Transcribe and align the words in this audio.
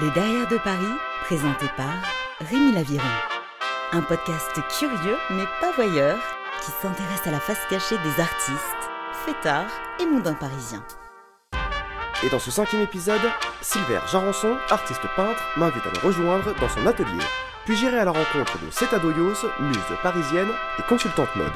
Les 0.00 0.10
Derrière 0.12 0.48
de 0.48 0.56
Paris, 0.56 0.94
présenté 1.24 1.66
par 1.76 1.92
Rémi 2.48 2.72
Laviron. 2.72 3.04
Un 3.92 4.00
podcast 4.00 4.50
curieux 4.78 5.16
mais 5.30 5.44
pas 5.60 5.72
voyeur 5.72 6.18
qui 6.64 6.70
s'intéresse 6.70 7.26
à 7.26 7.30
la 7.30 7.40
face 7.40 7.60
cachée 7.68 7.98
des 7.98 8.20
artistes, 8.20 8.90
fêtards 9.26 9.70
et 10.00 10.06
mondains 10.06 10.34
parisiens. 10.34 10.82
Et 12.22 12.30
dans 12.30 12.38
ce 12.38 12.50
cinquième 12.50 12.82
épisode, 12.82 13.20
Silver 13.60 14.00
Jarançon, 14.10 14.56
artiste 14.70 15.06
peintre, 15.16 15.42
m'invite 15.58 15.84
à 15.84 15.90
le 15.90 16.06
rejoindre 16.06 16.54
dans 16.60 16.68
son 16.68 16.86
atelier. 16.86 17.24
Puis 17.66 17.76
j'irai 17.76 17.98
à 17.98 18.04
la 18.06 18.12
rencontre 18.12 18.58
de 18.64 18.70
Seta 18.70 18.98
Doyos, 19.00 19.44
muse 19.58 19.98
parisienne 20.02 20.48
et 20.78 20.82
consultante 20.82 21.34
mode. 21.36 21.52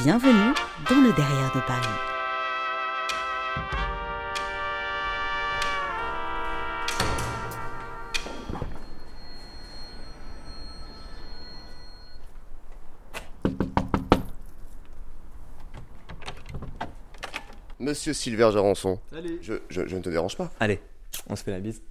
Bienvenue 0.00 0.54
dans 0.88 1.02
le 1.02 1.12
Derrière 1.12 1.52
de 1.54 1.60
Paris. 1.66 2.13
Monsieur 17.84 18.14
Silver 18.14 18.50
Jarançon, 18.52 18.98
Salut. 19.12 19.38
je, 19.42 19.54
je- 19.68 19.86
je 19.86 19.96
ne 19.96 20.00
te 20.00 20.08
dérange 20.08 20.36
pas. 20.36 20.50
Allez, 20.58 20.80
on 21.28 21.36
se 21.36 21.42
fait 21.44 21.50
la 21.50 21.60
bise. 21.60 21.82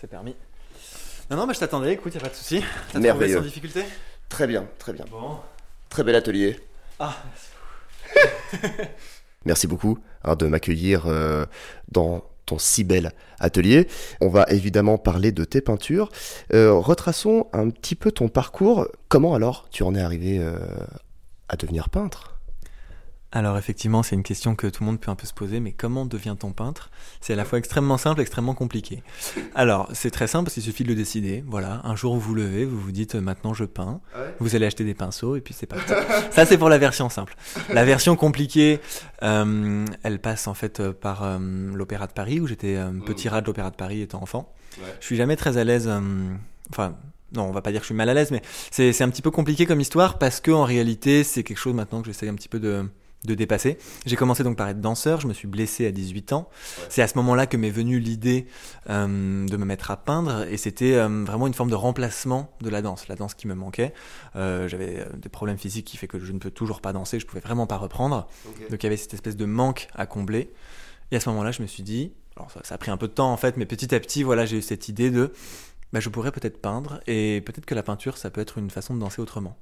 C'est 0.00 0.06
permis. 0.08 0.36
Non, 1.30 1.36
non, 1.36 1.46
bah, 1.46 1.52
je 1.52 1.58
t'attendais, 1.58 1.92
écoute, 1.94 2.14
y 2.14 2.18
a 2.18 2.20
pas 2.20 2.28
de 2.28 2.34
souci. 2.34 2.62
T'as 2.92 3.00
Merveilleux. 3.00 3.36
sans 3.38 3.42
difficulté? 3.42 3.82
Très 4.28 4.46
bien, 4.46 4.68
très 4.78 4.92
bien. 4.92 5.04
Bon. 5.10 5.38
Très 5.88 6.04
bel 6.04 6.14
atelier. 6.14 6.58
Ah, 7.00 7.16
Merci 9.44 9.66
beaucoup 9.66 9.98
hein, 10.24 10.36
de 10.36 10.46
m'accueillir 10.46 11.06
euh, 11.06 11.46
dans 11.90 12.22
ton 12.46 12.58
si 12.58 12.84
bel 12.84 13.12
atelier. 13.38 13.88
On 14.20 14.28
va 14.28 14.44
évidemment 14.48 14.98
parler 14.98 15.32
de 15.32 15.44
tes 15.44 15.60
peintures. 15.60 16.10
Euh, 16.52 16.72
retraçons 16.74 17.48
un 17.52 17.70
petit 17.70 17.94
peu 17.94 18.12
ton 18.12 18.28
parcours. 18.28 18.86
Comment 19.08 19.34
alors 19.34 19.66
tu 19.70 19.82
en 19.82 19.94
es 19.94 20.00
arrivé 20.00 20.38
euh, 20.38 20.58
à 21.48 21.56
devenir 21.56 21.88
peintre? 21.88 22.29
Alors 23.32 23.56
effectivement, 23.56 24.02
c'est 24.02 24.16
une 24.16 24.24
question 24.24 24.56
que 24.56 24.66
tout 24.66 24.82
le 24.82 24.86
monde 24.86 25.00
peut 25.00 25.10
un 25.10 25.14
peu 25.14 25.26
se 25.26 25.32
poser, 25.32 25.60
mais 25.60 25.70
comment 25.70 26.04
devient-on 26.04 26.50
peintre? 26.50 26.90
C'est 27.20 27.34
à 27.34 27.36
la 27.36 27.44
fois 27.44 27.58
extrêmement 27.58 27.96
simple 27.96 28.20
extrêmement 28.20 28.54
compliqué. 28.54 29.04
Alors, 29.54 29.88
c'est 29.92 30.10
très 30.10 30.26
simple, 30.26 30.50
qu'il 30.50 30.62
suffit 30.62 30.82
de 30.82 30.88
le 30.88 30.96
décider. 30.96 31.44
Voilà, 31.46 31.80
un 31.84 31.94
jour 31.94 32.14
vous 32.14 32.20
vous 32.20 32.34
levez, 32.34 32.64
vous 32.64 32.80
vous 32.80 32.90
dites 32.90 33.14
euh, 33.14 33.20
maintenant 33.20 33.54
je 33.54 33.64
peins, 33.64 34.00
vous 34.40 34.56
allez 34.56 34.66
acheter 34.66 34.84
des 34.84 34.94
pinceaux 34.94 35.36
et 35.36 35.40
puis 35.40 35.54
c'est 35.54 35.66
parti. 35.66 35.92
Ça 36.32 36.44
c'est 36.44 36.58
pour 36.58 36.68
la 36.68 36.78
version 36.78 37.08
simple. 37.08 37.36
La 37.68 37.84
version 37.84 38.16
compliquée, 38.16 38.80
euh, 39.22 39.86
elle 40.02 40.18
passe 40.18 40.48
en 40.48 40.54
fait 40.54 40.80
euh, 40.80 40.92
par 40.92 41.22
euh, 41.22 41.38
l'Opéra 41.72 42.08
de 42.08 42.12
Paris, 42.12 42.40
où 42.40 42.48
j'étais 42.48 42.76
euh, 42.76 42.90
petit 43.06 43.28
rat 43.28 43.42
de 43.42 43.46
l'Opéra 43.46 43.70
de 43.70 43.76
Paris 43.76 44.02
étant 44.02 44.22
enfant. 44.22 44.52
Ouais. 44.78 44.88
Je 44.98 45.06
suis 45.06 45.16
jamais 45.16 45.36
très 45.36 45.56
à 45.56 45.64
l'aise, 45.64 45.90
enfin... 46.70 46.96
Non, 47.32 47.44
on 47.44 47.52
va 47.52 47.62
pas 47.62 47.70
dire 47.70 47.78
que 47.80 47.84
je 47.84 47.90
suis 47.90 47.94
mal 47.94 48.08
à 48.08 48.14
l'aise, 48.14 48.32
mais 48.32 48.42
c'est 48.72 48.92
c'est 48.92 49.04
un 49.04 49.08
petit 49.08 49.22
peu 49.22 49.30
compliqué 49.30 49.64
comme 49.64 49.80
histoire 49.80 50.18
parce 50.18 50.40
que 50.40 50.50
en 50.50 50.64
réalité, 50.64 51.22
c'est 51.22 51.44
quelque 51.44 51.58
chose 51.58 51.74
maintenant 51.74 52.00
que 52.00 52.08
j'essaie 52.08 52.28
un 52.28 52.34
petit 52.34 52.48
peu 52.48 52.58
de, 52.58 52.84
de 53.24 53.34
dépasser. 53.34 53.78
J'ai 54.06 54.16
commencé 54.16 54.42
donc 54.42 54.56
par 54.56 54.68
être 54.68 54.80
danseur, 54.80 55.20
je 55.20 55.26
me 55.26 55.34
suis 55.34 55.46
blessé 55.46 55.86
à 55.86 55.92
18 55.92 56.32
ans. 56.32 56.48
C'est 56.88 57.02
à 57.02 57.08
ce 57.08 57.18
moment-là 57.18 57.46
que 57.46 57.56
m'est 57.56 57.70
venue 57.70 57.98
l'idée 57.98 58.46
euh, 58.88 59.46
de 59.46 59.56
me 59.56 59.64
mettre 59.64 59.90
à 59.90 59.98
peindre 59.98 60.46
et 60.50 60.56
c'était 60.56 60.94
euh, 60.94 61.24
vraiment 61.26 61.46
une 61.46 61.54
forme 61.54 61.70
de 61.70 61.74
remplacement 61.74 62.50
de 62.62 62.70
la 62.70 62.80
danse, 62.80 63.08
la 63.08 63.16
danse 63.16 63.34
qui 63.34 63.46
me 63.46 63.54
manquait. 63.54 63.92
Euh, 64.36 64.68
J'avais 64.68 65.00
euh, 65.00 65.04
des 65.16 65.28
problèmes 65.28 65.58
physiques 65.58 65.86
qui 65.86 65.96
fait 65.96 66.08
que 66.08 66.18
je 66.18 66.32
ne 66.32 66.38
peux 66.38 66.50
toujours 66.50 66.80
pas 66.80 66.92
danser, 66.92 67.20
je 67.20 67.26
pouvais 67.26 67.40
vraiment 67.40 67.66
pas 67.66 67.76
reprendre. 67.76 68.26
Donc 68.70 68.82
il 68.82 68.84
y 68.84 68.86
avait 68.86 68.96
cette 68.96 69.14
espèce 69.14 69.36
de 69.36 69.44
manque 69.44 69.88
à 69.94 70.06
combler. 70.06 70.50
Et 71.10 71.16
à 71.16 71.20
ce 71.20 71.28
moment-là, 71.28 71.50
je 71.52 71.60
me 71.60 71.66
suis 71.66 71.82
dit, 71.82 72.12
alors 72.36 72.50
ça, 72.50 72.60
ça 72.62 72.76
a 72.76 72.78
pris 72.78 72.90
un 72.90 72.96
peu 72.96 73.08
de 73.08 73.12
temps 73.12 73.32
en 73.32 73.36
fait, 73.36 73.56
mais 73.56 73.66
petit 73.66 73.94
à 73.94 74.00
petit, 74.00 74.22
voilà, 74.22 74.46
j'ai 74.46 74.58
eu 74.58 74.62
cette 74.62 74.88
idée 74.88 75.10
de, 75.10 75.32
bah, 75.92 76.00
je 76.00 76.08
pourrais 76.08 76.32
peut-être 76.32 76.60
peindre 76.62 77.00
et 77.06 77.42
peut-être 77.44 77.66
que 77.66 77.74
la 77.74 77.82
peinture, 77.82 78.16
ça 78.16 78.30
peut 78.30 78.40
être 78.40 78.58
une 78.58 78.70
façon 78.70 78.94
de 78.94 79.00
danser 79.00 79.20
autrement. 79.20 79.58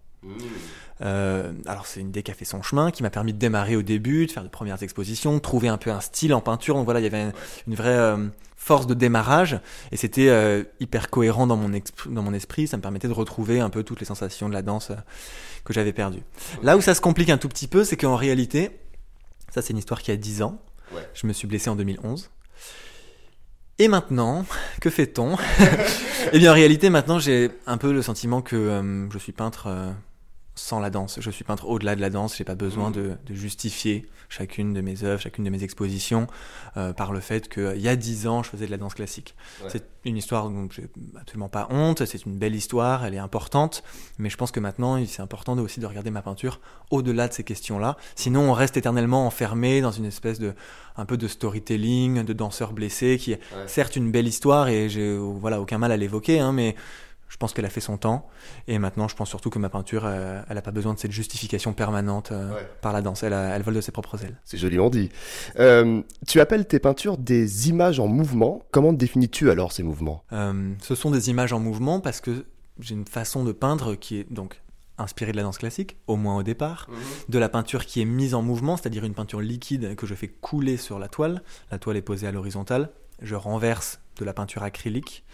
Euh, 1.01 1.53
alors 1.67 1.87
c'est 1.87 2.01
une 2.01 2.09
idée 2.09 2.23
qui 2.23 2.31
a 2.31 2.34
fait 2.34 2.45
son 2.45 2.62
chemin, 2.62 2.91
qui 2.91 3.03
m'a 3.03 3.11
permis 3.11 3.33
de 3.33 3.39
démarrer 3.39 3.77
au 3.77 3.83
début, 3.83 4.27
de 4.27 4.33
faire 4.33 4.43
de 4.43 4.49
premières 4.49 4.83
expositions, 4.83 5.34
de 5.34 5.39
trouver 5.39 5.69
un 5.69 5.79
peu 5.79 5.91
un 5.91 6.01
style 6.01 6.34
en 6.34 6.41
peinture. 6.41 6.75
Donc 6.75 6.84
voilà, 6.84 7.01
il 7.01 7.05
y 7.05 7.06
avait 7.06 7.23
une, 7.23 7.33
une 7.69 7.75
vraie 7.75 7.91
euh, 7.91 8.27
force 8.56 8.87
de 8.87 8.95
démarrage 8.95 9.61
et 9.93 9.97
c'était 9.97 10.29
euh, 10.29 10.65
hyper 10.81 11.11
cohérent 11.11 11.47
dans 11.47 11.56
mon, 11.56 11.71
dans 12.06 12.23
mon 12.23 12.34
esprit. 12.34 12.67
Ça 12.67 12.77
me 12.77 12.83
permettait 12.83 13.09
de 13.09 13.12
retrouver 13.12 13.61
un 13.61 13.71
peu 13.71 13.83
toutes 13.84 14.01
les 14.01 14.06
sensations 14.06 14.49
de 14.49 14.55
la 14.55 14.62
danse 14.62 14.93
que 15.65 15.73
j'avais 15.73 15.93
perdues. 15.93 16.23
Là 16.62 16.77
où 16.77 16.81
ça 16.81 16.95
se 16.95 17.00
complique 17.00 17.31
un 17.31 17.39
tout 17.39 17.49
petit 17.49 17.69
peu, 17.69 17.85
c'est 17.85 17.97
qu'en 17.97 18.17
réalité, 18.17 18.71
ça 19.55 19.62
c'est 19.62 19.73
une 19.73 19.79
histoire 19.79 20.03
qui 20.03 20.11
a 20.11 20.17
10 20.17 20.43
ans. 20.43 20.61
Ouais. 20.95 21.06
Je 21.15 21.27
me 21.27 21.33
suis 21.33 21.47
blessé 21.47 21.71
en 21.71 21.77
2011. 21.77 22.31
Et 23.79 23.87
maintenant, 23.87 24.45
que 24.81 24.91
fait-on? 24.91 25.37
Eh 26.33 26.41
bien, 26.41 26.50
en 26.50 26.55
réalité, 26.55 26.91
maintenant, 26.91 27.19
j'ai 27.19 27.50
un 27.67 27.79
peu 27.79 27.91
le 27.91 28.03
sentiment 28.03 28.43
que 28.43 29.09
je 29.11 29.19
suis 29.19 29.33
peintre 29.33 29.95
sans 30.58 30.80
la 30.80 30.91
danse. 30.91 31.19
Je 31.20 31.30
suis 31.30 31.44
peintre 31.44 31.66
au-delà 31.66 31.96
de 31.96 32.00
la 32.00 32.10
danse. 32.10 32.36
J'ai 32.36 32.44
pas 32.44 32.54
besoin 32.54 32.91
de, 32.91 33.12
de 33.26 33.34
justifier 33.34 34.06
chacune 34.28 34.74
de 34.74 34.80
mes 34.82 35.04
œuvres, 35.04 35.20
chacune 35.22 35.44
de 35.44 35.50
mes 35.50 35.62
expositions 35.64 36.26
euh, 36.76 36.92
par 36.92 37.12
le 37.12 37.20
fait 37.20 37.48
qu'il 37.48 37.80
y 37.80 37.88
a 37.88 37.96
dix 37.96 38.26
ans, 38.26 38.42
je 38.42 38.50
faisais 38.50 38.66
de 38.66 38.70
la 38.70 38.76
danse 38.76 38.92
classique. 38.94 39.34
Ouais. 39.62 39.69
C'est 39.70 39.84
une 40.04 40.19
histoire 40.19 40.50
dont 40.50 40.69
j'ai 40.70 40.86
absolument 41.19 41.48
pas 41.48 41.66
honte. 41.70 42.04
C'est 42.04 42.26
une 42.26 42.36
belle 42.36 42.54
histoire, 42.54 43.06
elle 43.06 43.14
est 43.14 43.19
importante. 43.19 43.82
Mais 44.19 44.28
je 44.28 44.36
pense 44.36 44.50
que 44.50 44.60
maintenant, 44.60 45.02
c'est 45.06 45.22
important 45.22 45.56
de- 45.56 45.62
aussi 45.62 45.80
de 45.80 45.86
regarder 45.86 46.10
ma 46.10 46.20
peinture 46.20 46.60
au-delà 46.90 47.28
de 47.28 47.32
ces 47.32 47.42
questions-là. 47.44 47.96
Sinon, 48.16 48.50
on 48.50 48.52
reste 48.52 48.76
éternellement 48.76 49.26
enfermé 49.26 49.80
dans 49.80 49.92
une 49.92 50.04
espèce 50.04 50.38
de 50.38 50.52
un 50.96 51.06
peu 51.06 51.16
de 51.16 51.28
storytelling, 51.28 52.25
de 52.25 52.32
danseur 52.32 52.72
blessé, 52.72 53.19
qui 53.19 53.32
est 53.32 53.40
certes 53.66 53.96
une 53.96 54.10
belle 54.10 54.26
histoire 54.26 54.69
et 54.69 54.88
j'ai 54.88 55.16
voilà 55.16 55.60
aucun 55.60 55.78
mal 55.78 55.92
à 55.92 55.96
l'évoquer, 55.96 56.40
hein, 56.40 56.52
mais 56.52 56.75
je 57.28 57.37
pense 57.37 57.53
qu'elle 57.53 57.65
a 57.65 57.71
fait 57.71 57.81
son 57.81 57.97
temps. 57.99 58.27
Et 58.66 58.78
maintenant, 58.78 59.09
je 59.09 59.15
pense 59.16 59.28
surtout 59.28 59.50
que 59.50 59.59
ma 59.59 59.69
peinture, 59.69 60.03
euh, 60.05 60.41
elle 60.49 60.55
n'a 60.56 60.62
pas 60.62 60.71
besoin 60.71 60.94
de 60.94 60.99
cette 60.99 61.12
justification 61.12 61.72
permanente 61.72 62.33
euh, 62.33 62.55
Ouais. 62.55 62.69
par 62.81 62.93
la 62.93 63.03
danse. 63.03 63.22
Elle, 63.22 63.33
a- 63.34 63.55
elle 63.56 63.62
vole 63.62 63.75
de 63.75 63.81
ses 63.81 63.93
propres 63.93 64.25
ailes. 64.25 64.37
C'est 64.44 64.59
joliment 64.59 64.91
dit. 64.91 65.11
Euh, 65.59 66.03
tu 66.27 66.41
appelles 66.41 66.67
tes 66.67 66.78
peintures 66.78 67.19
des 67.19 67.69
images 67.69 68.00
en 68.00 68.06
mouvement. 68.09 68.62
Comment 68.71 68.93
définis-tu 68.93 69.50
alors 69.50 69.72
ces 69.72 69.83
mouvements? 69.83 70.25
Ce 70.81 70.94
sont 70.94 71.11
des 71.11 71.31
images 71.31 71.53
en 71.53 71.61
mouvement 71.61 72.00
parce 72.00 72.21
que 72.21 72.44
j'ai 72.81 72.94
une 72.94 73.06
façon 73.06 73.44
de 73.44 73.53
peindre 73.53 73.94
qui 73.94 74.19
est 74.19 74.33
donc 74.33 74.62
inspirée 75.00 75.31
de 75.33 75.37
la 75.37 75.44
danse 75.44 75.59
classique, 75.59 75.97
au 76.09 76.17
moins 76.17 76.37
au 76.37 76.43
départ, 76.43 76.88
de 77.28 77.38
la 77.38 77.49
peinture 77.49 77.87
qui 77.87 78.00
est 78.00 78.05
mise 78.05 78.34
en 78.34 78.43
mouvement, 78.43 78.77
c'est-à-dire 78.77 79.05
une 79.05 79.15
peinture 79.15 79.41
liquide 79.41 79.94
que 79.94 80.06
je 80.06 80.15
fais 80.15 80.27
couler 80.28 80.77
sur 80.77 80.99
la 80.99 81.06
toile. 81.09 81.43
La 81.71 81.78
toile 81.78 81.97
est 81.97 82.03
posée 82.03 82.27
à 82.27 82.33
l'horizontale. 82.33 82.91
Je 83.21 83.34
renverse 83.34 84.01
de 84.19 84.25
la 84.25 84.33
peinture 84.33 84.62
acrylique. 84.62 85.25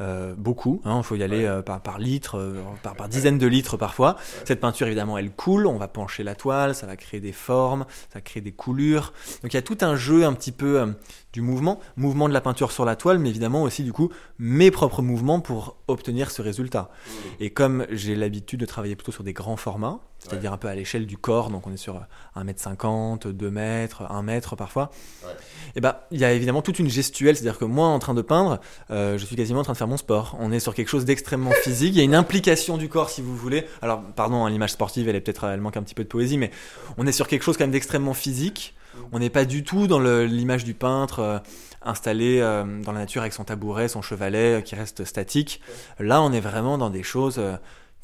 euh, 0.00 0.34
beaucoup, 0.36 0.82
il 0.84 1.02
faut 1.04 1.14
y 1.14 1.22
aller 1.22 1.44
euh, 1.44 1.62
par, 1.62 1.80
par 1.80 1.98
litre, 1.98 2.36
euh, 2.36 2.60
par, 2.82 2.96
par 2.96 3.08
dizaines 3.08 3.38
de 3.38 3.46
litres 3.46 3.76
parfois. 3.76 4.16
Cette 4.44 4.60
peinture, 4.60 4.88
évidemment, 4.88 5.16
elle 5.18 5.30
coule, 5.30 5.66
on 5.66 5.76
va 5.76 5.86
pencher 5.86 6.24
la 6.24 6.34
toile, 6.34 6.74
ça 6.74 6.86
va 6.86 6.96
créer 6.96 7.20
des 7.20 7.32
formes, 7.32 7.86
ça 8.12 8.20
crée 8.20 8.40
des 8.40 8.50
coulures. 8.50 9.12
Donc 9.42 9.52
il 9.52 9.56
y 9.56 9.58
a 9.58 9.62
tout 9.62 9.78
un 9.82 9.94
jeu 9.94 10.24
un 10.24 10.32
petit 10.32 10.50
peu 10.50 10.94
du 11.32 11.42
mouvement, 11.42 11.78
mouvement 11.96 12.28
de 12.28 12.34
la 12.34 12.40
peinture 12.40 12.72
sur 12.72 12.84
la 12.84 12.96
toile, 12.96 13.18
mais 13.18 13.28
évidemment 13.28 13.62
aussi 13.62 13.84
du 13.84 13.92
coup 13.92 14.10
mes 14.38 14.70
propres 14.72 15.02
mouvements 15.02 15.40
pour 15.40 15.76
obtenir 15.86 16.32
ce 16.32 16.42
résultat. 16.42 16.90
Et 17.38 17.50
comme 17.50 17.86
j'ai 17.90 18.16
l'habitude 18.16 18.60
de 18.60 18.66
travailler 18.66 18.96
plutôt 18.96 19.12
sur 19.12 19.22
des 19.22 19.32
grands 19.32 19.56
formats, 19.56 20.00
c'est-à-dire 20.24 20.52
un 20.52 20.56
peu 20.56 20.68
à 20.68 20.74
l'échelle 20.74 21.06
du 21.06 21.16
corps, 21.16 21.50
donc 21.50 21.66
on 21.66 21.72
est 21.72 21.76
sur 21.76 22.00
1m50, 22.36 23.28
2 23.28 23.50
mètres, 23.50 24.02
1 24.10 24.22
mètre 24.22 24.56
parfois, 24.56 24.90
et 25.76 25.80
ben 25.80 25.96
il 26.10 26.18
y 26.18 26.24
a 26.24 26.32
évidemment 26.32 26.62
toute 26.62 26.78
une 26.78 26.88
gestuelle, 26.88 27.36
c'est-à-dire 27.36 27.58
que 27.58 27.64
moi 27.64 27.86
en 27.88 27.98
train 27.98 28.14
de 28.14 28.22
peindre, 28.22 28.60
euh, 28.90 29.18
je 29.18 29.24
suis 29.24 29.36
quasiment 29.36 29.60
en 29.60 29.64
train 29.64 29.74
de 29.74 29.78
faire 29.78 29.88
mon 29.88 29.96
sport. 29.96 30.36
On 30.40 30.50
est 30.50 30.60
sur 30.60 30.74
quelque 30.74 30.88
chose 30.88 31.04
d'extrêmement 31.04 31.52
physique, 31.62 31.94
il 31.94 31.98
y 31.98 32.00
a 32.00 32.04
une 32.04 32.14
implication 32.14 32.76
du 32.76 32.88
corps 32.88 33.10
si 33.10 33.22
vous 33.22 33.36
voulez. 33.36 33.66
Alors 33.82 34.02
pardon, 34.16 34.44
hein, 34.44 34.50
l'image 34.50 34.72
sportive 34.72 35.08
elle 35.08 35.16
est 35.16 35.20
peut-être 35.20 35.44
elle 35.44 35.60
manque 35.60 35.76
un 35.76 35.82
petit 35.82 35.94
peu 35.94 36.04
de 36.04 36.08
poésie, 36.08 36.38
mais 36.38 36.50
on 36.96 37.06
est 37.06 37.12
sur 37.12 37.28
quelque 37.28 37.42
chose 37.42 37.56
quand 37.56 37.64
même 37.64 37.70
d'extrêmement 37.70 38.14
physique. 38.14 38.74
On 39.12 39.18
n'est 39.18 39.30
pas 39.30 39.44
du 39.44 39.64
tout 39.64 39.86
dans 39.86 40.00
l'image 40.00 40.64
du 40.64 40.74
peintre 40.74 41.20
euh, 41.20 41.38
installé 41.82 42.38
euh, 42.40 42.64
dans 42.82 42.92
la 42.92 43.00
nature 43.00 43.22
avec 43.22 43.32
son 43.32 43.44
tabouret, 43.44 43.88
son 43.88 44.02
chevalet 44.02 44.58
euh, 44.58 44.60
qui 44.60 44.74
reste 44.74 45.04
statique. 45.04 45.60
Là, 45.98 46.22
on 46.22 46.32
est 46.32 46.40
vraiment 46.40 46.78
dans 46.78 46.90
des 46.90 47.02
choses 47.02 47.40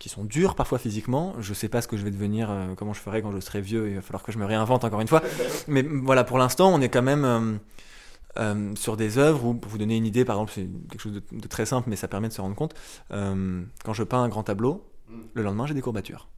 qui 0.01 0.09
sont 0.09 0.25
dures 0.25 0.57
parfois 0.57 0.79
physiquement. 0.79 1.35
Je 1.39 1.55
sais 1.55 1.69
pas 1.69 1.83
ce 1.83 1.87
que 1.87 1.97
je 1.97 2.03
vais 2.03 2.11
devenir, 2.11 2.51
euh, 2.51 2.75
comment 2.75 2.95
je 2.95 3.01
ferai 3.01 3.23
quand 3.23 3.31
je 3.33 3.39
serai 3.39 3.61
vieux. 3.61 3.89
Il 3.91 3.95
va 3.97 4.03
falloir 4.03 4.25
que 4.25 4.33
je 4.33 4.39
me 4.39 4.47
réinvente 4.47 4.83
encore 4.83 5.01
une 5.01 5.07
fois. 5.07 5.23
Mais 5.69 5.83
voilà, 5.83 6.25
pour 6.25 6.39
l'instant, 6.39 6.73
on 6.75 6.81
est 6.81 6.89
quand 6.89 7.03
même 7.03 7.25
euh, 7.25 7.59
euh, 8.39 8.75
sur 8.77 8.97
des 8.97 9.19
œuvres 9.19 9.45
où, 9.45 9.55
pour 9.55 9.71
vous 9.71 9.79
donner 9.79 9.97
une 9.97 10.07
idée, 10.07 10.25
par 10.25 10.37
exemple, 10.37 10.53
c'est 10.55 10.69
quelque 10.91 11.01
chose 11.01 11.13
de, 11.13 11.23
de 11.31 11.47
très 11.47 11.67
simple, 11.67 11.91
mais 11.91 11.97
ça 11.97 12.09
permet 12.09 12.29
de 12.29 12.33
se 12.33 12.41
rendre 12.41 12.57
compte. 12.57 12.75
quand 13.11 13.93
je 13.93 14.03
peins 14.03 14.23
un 14.23 14.29
grand 14.29 14.43
tableau, 14.43 14.91
le 15.35 15.43
lendemain, 15.43 15.67
j'ai 15.67 15.75
des 15.75 15.83
courbatures. 15.83 16.29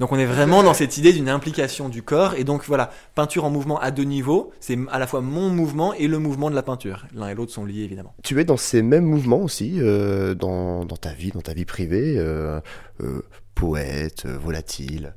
Donc 0.00 0.10
on 0.10 0.18
est 0.18 0.26
vraiment 0.26 0.62
dans 0.62 0.74
cette 0.74 0.96
idée 0.96 1.12
d'une 1.12 1.28
implication 1.28 1.88
du 1.88 2.02
corps 2.02 2.34
et 2.34 2.42
donc 2.42 2.64
voilà, 2.64 2.90
peinture 3.14 3.44
en 3.44 3.50
mouvement 3.50 3.78
à 3.78 3.90
deux 3.90 4.02
niveaux, 4.04 4.52
c'est 4.58 4.76
à 4.90 4.98
la 4.98 5.06
fois 5.06 5.20
mon 5.20 5.50
mouvement 5.50 5.94
et 5.94 6.08
le 6.08 6.18
mouvement 6.18 6.50
de 6.50 6.56
la 6.56 6.62
peinture. 6.62 7.06
L'un 7.14 7.28
et 7.28 7.34
l'autre 7.34 7.52
sont 7.52 7.64
liés 7.64 7.82
évidemment. 7.82 8.14
Tu 8.24 8.40
es 8.40 8.44
dans 8.44 8.56
ces 8.56 8.82
mêmes 8.82 9.04
mouvements 9.04 9.40
aussi 9.42 9.74
euh, 9.76 10.34
dans, 10.34 10.84
dans 10.84 10.96
ta 10.96 11.12
vie, 11.12 11.30
dans 11.30 11.40
ta 11.40 11.52
vie 11.52 11.66
privée, 11.66 12.16
euh, 12.18 12.60
euh, 13.00 13.22
poète, 13.54 14.26
volatile? 14.26 15.14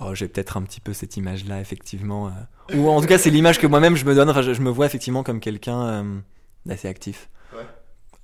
Oh, 0.00 0.14
j'ai 0.14 0.26
peut-être 0.26 0.56
un 0.56 0.62
petit 0.62 0.80
peu 0.80 0.92
cette 0.92 1.16
image-là 1.16 1.60
effectivement, 1.60 2.32
ou 2.74 2.88
en 2.88 3.00
tout 3.00 3.06
cas 3.06 3.18
c'est 3.18 3.30
l'image 3.30 3.60
que 3.60 3.68
moi-même 3.68 3.94
je 3.94 4.04
me 4.04 4.14
donne. 4.14 4.28
Enfin, 4.28 4.42
je, 4.42 4.52
je 4.52 4.60
me 4.60 4.70
vois 4.70 4.86
effectivement 4.86 5.22
comme 5.22 5.38
quelqu'un 5.38 5.82
euh, 5.82 6.18
d'assez 6.66 6.88
actif. 6.88 7.28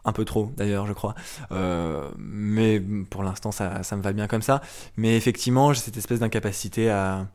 Un 0.04 0.12
peu 0.12 0.24
trop, 0.24 0.50
d'ailleurs, 0.56 0.86
je 0.86 0.92
crois. 0.94 1.14
Euh, 1.52 2.08
mais 2.16 2.80
pour 2.80 3.22
l'instant, 3.22 3.52
ça, 3.52 3.82
ça 3.82 3.96
me 3.96 4.02
va 4.02 4.12
bien 4.12 4.26
comme 4.26 4.42
ça. 4.42 4.62
Mais 4.96 5.16
effectivement, 5.16 5.72
j'ai 5.72 5.80
cette 5.80 5.96
espèce 5.96 6.20
d'incapacité 6.20 6.88
à, 6.90 7.26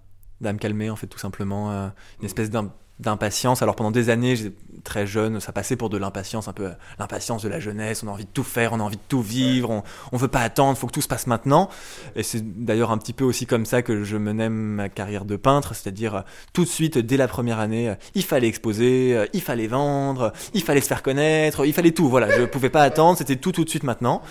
à 0.44 0.54
me 0.54 0.58
calmer, 0.58 0.90
en 0.90 0.96
fait, 0.96 1.08
tout 1.08 1.20
simplement. 1.20 1.72
euh, 1.72 1.90
une 2.20 2.26
espèce 2.26 2.50
d'un 2.50 2.72
d'impatience. 3.00 3.62
Alors 3.62 3.75
pendant 3.75 3.92
des 3.92 4.09
années, 4.09 4.36
très 4.83 5.06
jeune, 5.06 5.39
ça 5.39 5.51
passait 5.51 5.75
pour 5.75 5.89
de 5.89 5.97
l'impatience, 5.97 6.47
un 6.47 6.53
peu 6.53 6.68
euh, 6.68 6.74
l'impatience 7.00 7.44
de 7.44 7.50
la 7.50 7.59
jeunesse. 7.59 8.03
On 8.03 8.07
a 8.07 8.12
envie 8.12 8.25
de 8.25 8.30
tout 8.30 8.44
faire, 8.44 8.71
on 8.74 8.80
a 8.80 8.83
envie 8.83 8.95
de 8.95 9.01
tout 9.07 9.21
vivre, 9.21 9.69
on, 9.69 9.83
on 10.12 10.18
veut 10.18 10.30
pas 10.30 10.39
attendre, 10.39 10.77
faut 10.77 10.88
que 10.88 10.94
tout 10.94 11.01
se 11.01 11.07
passe 11.07 11.27
maintenant. 11.27 11.69
Et 12.15 12.24
c'est 12.24 12.42
d'ailleurs 12.63 12.92
un 12.92 12.97
petit 12.97 13.13
peu 13.13 13.25
aussi 13.25 13.45
comme 13.45 13.65
ça 13.65 13.81
que 13.81 14.03
je 14.03 14.15
menais 14.15 14.50
ma 14.50 14.88
carrière 14.88 15.25
de 15.25 15.36
peintre, 15.36 15.75
c'est-à-dire 15.75 16.15
euh, 16.15 16.21
tout 16.53 16.63
de 16.63 16.69
suite, 16.69 16.97
dès 16.97 17.18
la 17.18 17.27
première 17.27 17.59
année, 17.59 17.89
euh, 17.89 17.95
il 18.13 18.24
fallait 18.24 18.47
exposer, 18.47 19.27
il 19.33 19.42
fallait 19.42 19.68
vendre, 19.68 20.31
il 20.53 20.63
fallait 20.63 20.81
se 20.81 20.88
faire 20.88 21.03
connaître, 21.03 21.65
il 21.65 21.74
fallait 21.74 21.92
tout. 21.92 22.07
Voilà, 22.07 22.30
je 22.30 22.45
pouvais 22.45 22.69
pas 22.69 22.83
attendre, 22.83 23.18
c'était 23.18 23.36
tout 23.36 23.51
tout 23.51 23.65
de 23.65 23.69
suite 23.69 23.83
maintenant. 23.83 24.21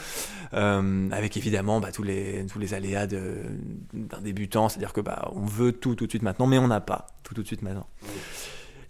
Euh, 0.53 1.09
avec 1.11 1.37
évidemment 1.37 1.81
bah, 1.81 1.93
tous 1.93 2.03
les 2.03 2.45
tous 2.47 2.59
les 2.59 2.75
aléas 2.75 3.07
d'un 3.07 4.21
débutant, 4.23 4.69
c'est-à-dire 4.69 4.93
que 4.93 5.01
bah 5.01 5.31
on 5.35 5.45
veut 5.45 5.73
tout 5.73 5.95
tout 5.95 6.07
de 6.07 6.11
suite 6.11 6.23
maintenant, 6.23 6.47
mais 6.47 6.59
on 6.59 6.69
n'a 6.69 6.81
pas 6.81 7.07
tout 7.23 7.35
tout 7.35 7.43
de 7.43 7.47
suite 7.47 7.63
maintenant. 7.63 7.87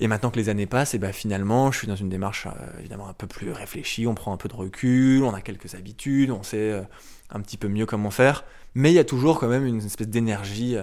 Et 0.00 0.08
maintenant 0.08 0.30
que 0.30 0.38
les 0.38 0.48
années 0.48 0.66
passent, 0.66 0.96
bah 0.96 1.12
finalement, 1.12 1.70
je 1.70 1.78
suis 1.78 1.86
dans 1.86 1.94
une 1.94 2.08
démarche 2.08 2.46
euh, 2.46 2.80
évidemment 2.80 3.08
un 3.08 3.12
peu 3.12 3.28
plus 3.28 3.52
réfléchie. 3.52 4.06
On 4.06 4.14
prend 4.14 4.32
un 4.32 4.36
peu 4.36 4.48
de 4.48 4.54
recul, 4.54 5.22
on 5.22 5.32
a 5.32 5.40
quelques 5.40 5.76
habitudes, 5.76 6.32
on 6.32 6.42
sait 6.42 6.72
euh, 6.72 6.82
un 7.30 7.40
petit 7.40 7.56
peu 7.56 7.68
mieux 7.68 7.86
comment 7.86 8.10
faire. 8.10 8.44
Mais 8.74 8.90
il 8.90 8.94
y 8.94 8.98
a 8.98 9.04
toujours 9.04 9.38
quand 9.38 9.46
même 9.46 9.64
une 9.64 9.78
espèce 9.78 10.08
d'énergie 10.08 10.76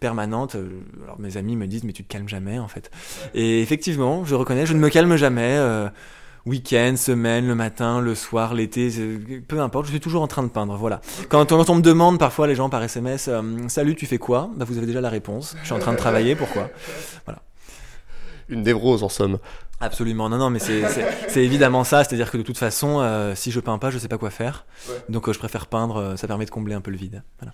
permanente. 0.00 0.56
Alors 1.04 1.20
mes 1.20 1.36
amis 1.36 1.54
me 1.54 1.66
disent 1.66 1.84
mais 1.84 1.92
tu 1.92 2.02
te 2.02 2.08
calmes 2.08 2.30
jamais 2.30 2.58
en 2.58 2.66
fait. 2.66 2.90
Et 3.34 3.60
effectivement, 3.60 4.24
je 4.24 4.34
reconnais, 4.34 4.64
je 4.64 4.72
ne 4.72 4.78
me 4.78 4.88
calme 4.88 5.16
jamais. 5.16 5.58
Week-end, 6.46 6.94
semaine, 6.96 7.48
le 7.48 7.56
matin, 7.56 8.00
le 8.00 8.14
soir, 8.14 8.54
l'été, 8.54 8.88
peu 9.48 9.60
importe, 9.60 9.86
je 9.86 9.90
suis 9.90 10.00
toujours 10.00 10.22
en 10.22 10.28
train 10.28 10.44
de 10.44 10.48
peindre. 10.48 10.76
Voilà. 10.76 11.00
Quand, 11.28 11.44
quand 11.48 11.68
on 11.70 11.74
me 11.74 11.80
demande 11.82 12.20
parfois 12.20 12.46
les 12.46 12.54
gens 12.54 12.68
par 12.70 12.82
SMS, 12.84 13.26
euh, 13.28 13.42
salut, 13.66 13.96
tu 13.96 14.06
fais 14.06 14.18
quoi? 14.18 14.48
Bah 14.56 14.64
vous 14.64 14.78
avez 14.78 14.86
déjà 14.86 15.00
la 15.00 15.10
réponse. 15.10 15.56
Je 15.60 15.64
suis 15.66 15.74
en 15.74 15.80
train 15.80 15.92
de 15.92 15.98
travailler. 15.98 16.36
Pourquoi? 16.36 16.70
Une 18.48 18.62
névrose 18.62 19.02
en 19.02 19.08
somme. 19.08 19.38
Absolument, 19.80 20.28
non, 20.28 20.38
non, 20.38 20.50
mais 20.50 20.60
c'est- 20.60 20.84
évidemment 21.44 21.82
ça, 21.82 22.04
c'est-à-dire 22.04 22.30
que 22.30 22.36
de 22.38 22.42
toute 22.44 22.58
façon, 22.58 23.00
euh, 23.00 23.34
si 23.34 23.50
je 23.50 23.58
peins 23.58 23.78
pas, 23.78 23.90
je 23.90 23.98
sais 23.98 24.06
pas 24.06 24.16
quoi 24.18 24.30
faire, 24.30 24.66
donc 25.08 25.28
euh, 25.28 25.32
je 25.32 25.38
préfère 25.40 25.66
peindre, 25.66 26.14
ça 26.16 26.28
permet 26.28 26.44
de 26.44 26.50
combler 26.50 26.74
un 26.74 26.80
peu 26.80 26.92
le 26.92 26.96
vide. 26.96 27.24
Voilà. 27.40 27.52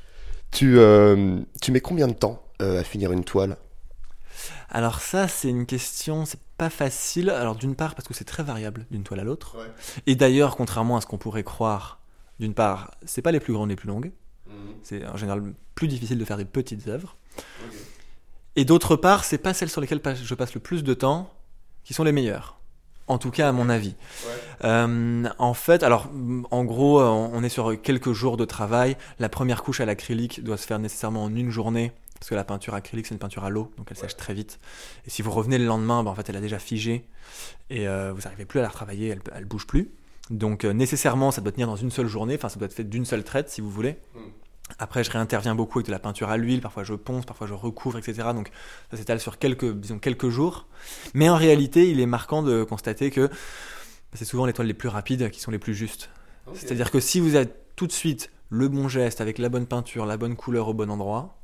Tu, 0.50 0.76
tu 1.62 1.72
mets 1.72 1.80
combien 1.80 2.08
de 2.08 2.12
temps 2.12 2.42
à 2.60 2.84
finir 2.84 3.10
une 3.10 3.24
toile? 3.24 3.56
Alors 4.68 5.00
ça, 5.00 5.28
c'est 5.28 5.48
une 5.48 5.64
question, 5.66 6.26
c'est 6.26 6.38
pas 6.62 6.70
facile, 6.70 7.30
alors 7.30 7.56
d'une 7.56 7.74
part 7.74 7.94
parce 7.96 8.06
que 8.06 8.14
c'est 8.14 8.24
très 8.24 8.42
variable 8.44 8.86
d'une 8.92 9.02
toile 9.02 9.20
à 9.20 9.24
l'autre, 9.24 9.56
Ouais. 9.58 9.70
et 10.06 10.14
d'ailleurs, 10.14 10.54
contrairement 10.56 10.96
à 10.96 11.00
ce 11.00 11.06
qu'on 11.06 11.18
pourrait 11.18 11.42
croire, 11.42 11.98
d'une 12.38 12.54
part, 12.54 12.92
c'est 13.04 13.22
pas 13.22 13.32
les 13.32 13.40
plus 13.40 13.52
grandes 13.52 13.70
les 13.70 13.76
plus 13.76 13.88
longues, 13.88 14.12
c'est 14.84 15.04
en 15.06 15.16
général 15.16 15.42
plus 15.74 15.88
difficile 15.88 16.18
de 16.18 16.24
faire 16.24 16.36
des 16.36 16.44
petites 16.44 16.86
œuvres, 16.86 17.16
et 18.54 18.64
d'autre 18.64 18.94
part, 18.96 19.24
c'est 19.24 19.38
pas 19.38 19.54
celles 19.54 19.70
sur 19.70 19.80
lesquelles 19.80 20.02
je 20.22 20.34
passe 20.34 20.54
le 20.54 20.60
plus 20.60 20.84
de 20.84 20.94
temps 20.94 21.32
qui 21.84 21.94
sont 21.94 22.04
les 22.04 22.12
meilleures. 22.12 22.58
En 23.08 23.18
tout 23.18 23.30
cas, 23.32 23.48
à 23.48 23.52
mon 23.52 23.68
avis. 23.68 23.96
Euh, 24.64 25.24
en 25.38 25.54
fait, 25.54 25.82
alors, 25.82 26.06
mm, 26.12 26.44
en 26.52 26.64
gros, 26.64 27.00
euh, 27.00 27.08
on 27.08 27.42
est 27.42 27.48
sur 27.48 27.80
quelques 27.82 28.12
jours 28.12 28.36
de 28.36 28.44
travail. 28.44 28.96
La 29.18 29.28
première 29.28 29.64
couche 29.64 29.80
à 29.80 29.84
l'acrylique 29.86 30.44
doit 30.44 30.56
se 30.56 30.66
faire 30.66 30.78
nécessairement 30.78 31.24
en 31.24 31.34
une 31.34 31.50
journée, 31.50 31.90
parce 32.22 32.30
que 32.30 32.36
la 32.36 32.44
peinture 32.44 32.74
acrylique, 32.74 33.06
c'est 33.06 33.14
une 33.14 33.18
peinture 33.18 33.42
à 33.42 33.50
l'eau, 33.50 33.72
donc 33.76 33.88
elle 33.90 33.96
sèche 33.96 34.16
très 34.16 34.32
vite. 34.32 34.60
Et 35.08 35.10
si 35.10 35.22
vous 35.22 35.32
revenez 35.32 35.58
le 35.58 35.64
lendemain, 35.64 36.04
bah, 36.04 36.12
en 36.12 36.14
fait, 36.14 36.28
elle 36.28 36.36
a 36.36 36.40
déjà 36.40 36.60
figé, 36.60 37.04
et 37.68 37.88
euh, 37.88 38.12
vous 38.14 38.20
n'arrivez 38.20 38.44
plus 38.44 38.60
à 38.60 38.62
la 38.62 38.68
retravailler, 38.68 39.08
elle, 39.08 39.20
elle 39.34 39.44
bouge 39.44 39.66
plus. 39.66 39.90
Donc, 40.30 40.64
euh, 40.64 40.72
nécessairement, 40.72 41.32
ça 41.32 41.40
doit 41.40 41.50
tenir 41.50 41.66
dans 41.66 41.74
une 41.74 41.90
seule 41.90 42.06
journée, 42.06 42.36
enfin, 42.36 42.48
ça 42.48 42.60
doit 42.60 42.66
être 42.66 42.74
fait 42.74 42.84
d'une 42.84 43.04
seule 43.04 43.24
traite, 43.24 43.50
si 43.50 43.60
vous 43.60 43.70
voulez. 43.70 43.96
Après, 44.78 45.02
je 45.02 45.10
réinterviens 45.10 45.56
beaucoup 45.56 45.80
avec 45.80 45.88
de 45.88 45.90
la 45.90 45.98
peinture 45.98 46.30
à 46.30 46.36
l'huile, 46.36 46.60
parfois 46.60 46.84
je 46.84 46.94
ponce, 46.94 47.26
parfois 47.26 47.48
je 47.48 47.54
recouvre, 47.54 47.98
etc. 47.98 48.28
Donc 48.36 48.52
ça 48.92 48.96
s'étale 48.96 49.18
sur 49.18 49.40
quelques, 49.40 49.74
disons, 49.74 49.98
quelques 49.98 50.28
jours. 50.28 50.68
Mais 51.14 51.28
en 51.28 51.36
réalité, 51.36 51.90
il 51.90 51.98
est 51.98 52.06
marquant 52.06 52.44
de 52.44 52.62
constater 52.62 53.10
que 53.10 53.26
bah, 53.26 53.34
c'est 54.14 54.24
souvent 54.24 54.46
les 54.46 54.52
toiles 54.52 54.68
les 54.68 54.74
plus 54.74 54.88
rapides 54.88 55.28
qui 55.30 55.40
sont 55.40 55.50
les 55.50 55.58
plus 55.58 55.74
justes. 55.74 56.08
C'est-à-dire 56.54 56.92
que 56.92 57.00
si 57.00 57.18
vous 57.18 57.34
avez 57.34 57.48
tout 57.74 57.88
de 57.88 57.92
suite 57.92 58.30
le 58.48 58.68
bon 58.68 58.86
geste, 58.86 59.20
avec 59.20 59.38
la 59.38 59.48
bonne 59.48 59.66
peinture, 59.66 60.06
la 60.06 60.16
bonne 60.16 60.36
couleur 60.36 60.68
au 60.68 60.74
bon 60.74 60.88
endroit, 60.88 61.41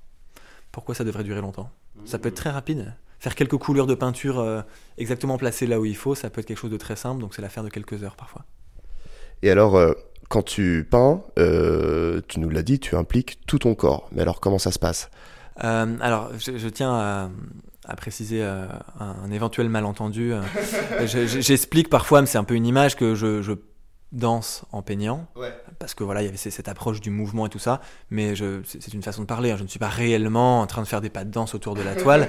pourquoi 0.78 0.94
ça 0.94 1.04
devrait 1.04 1.24
durer 1.24 1.40
longtemps 1.40 1.70
Ça 2.04 2.18
peut 2.18 2.28
être 2.28 2.34
très 2.36 2.50
rapide. 2.50 2.94
Faire 3.18 3.34
quelques 3.34 3.56
couleurs 3.56 3.86
de 3.88 3.94
peinture 3.94 4.38
euh, 4.38 4.62
exactement 4.96 5.36
placées 5.38 5.66
là 5.66 5.80
où 5.80 5.84
il 5.84 5.96
faut, 5.96 6.14
ça 6.14 6.30
peut 6.30 6.40
être 6.40 6.46
quelque 6.46 6.58
chose 6.58 6.70
de 6.70 6.76
très 6.76 6.94
simple, 6.96 7.20
donc 7.20 7.34
c'est 7.34 7.42
l'affaire 7.42 7.64
de 7.64 7.68
quelques 7.68 8.02
heures 8.04 8.14
parfois. 8.16 8.44
Et 9.42 9.50
alors, 9.50 9.76
euh, 9.76 9.92
quand 10.28 10.42
tu 10.42 10.86
peins, 10.88 11.22
euh, 11.38 12.20
tu 12.28 12.38
nous 12.40 12.48
l'as 12.48 12.62
dit, 12.62 12.78
tu 12.78 12.94
impliques 12.96 13.40
tout 13.46 13.58
ton 13.58 13.74
corps. 13.74 14.08
Mais 14.12 14.22
alors, 14.22 14.40
comment 14.40 14.58
ça 14.58 14.70
se 14.70 14.78
passe? 14.78 15.10
Alors, 15.56 16.30
je, 16.38 16.56
je 16.56 16.68
tiens 16.68 16.92
à, 16.94 17.30
à 17.84 17.96
préciser 17.96 18.44
un, 18.44 18.68
un 19.00 19.30
éventuel 19.32 19.68
malentendu. 19.68 20.32
Je- 21.00 21.26
je- 21.26 21.40
J'explique 21.40 21.88
parfois, 21.90 22.20
mais 22.20 22.28
c'est 22.28 22.38
un 22.38 22.44
peu 22.44 22.54
une 22.54 22.66
image, 22.66 22.94
que 22.94 23.14
je, 23.16 23.42
je 23.42 23.52
danse 24.12 24.64
en 24.72 24.80
peignant, 24.80 25.26
parce 25.78 25.92
que 25.94 26.02
voilà, 26.02 26.22
il 26.22 26.24
y 26.24 26.28
avait 26.28 26.38
cette 26.38 26.68
approche 26.68 27.00
du 27.00 27.10
mouvement 27.10 27.44
et 27.46 27.50
tout 27.50 27.58
ça, 27.58 27.80
mais 28.10 28.34
c'est 28.64 28.94
une 28.94 29.02
façon 29.02 29.20
de 29.22 29.26
parler. 29.26 29.50
hein. 29.50 29.56
Je 29.58 29.64
ne 29.64 29.68
suis 29.68 29.78
pas 29.78 29.88
réellement 29.88 30.60
en 30.62 30.66
train 30.66 30.80
de 30.82 30.86
faire 30.88 31.00
des 31.02 31.10
pas 31.10 31.24
de 31.24 31.30
danse 31.30 31.54
autour 31.54 31.74
de 31.74 31.82
la 31.82 31.94
toile. 32.02 32.28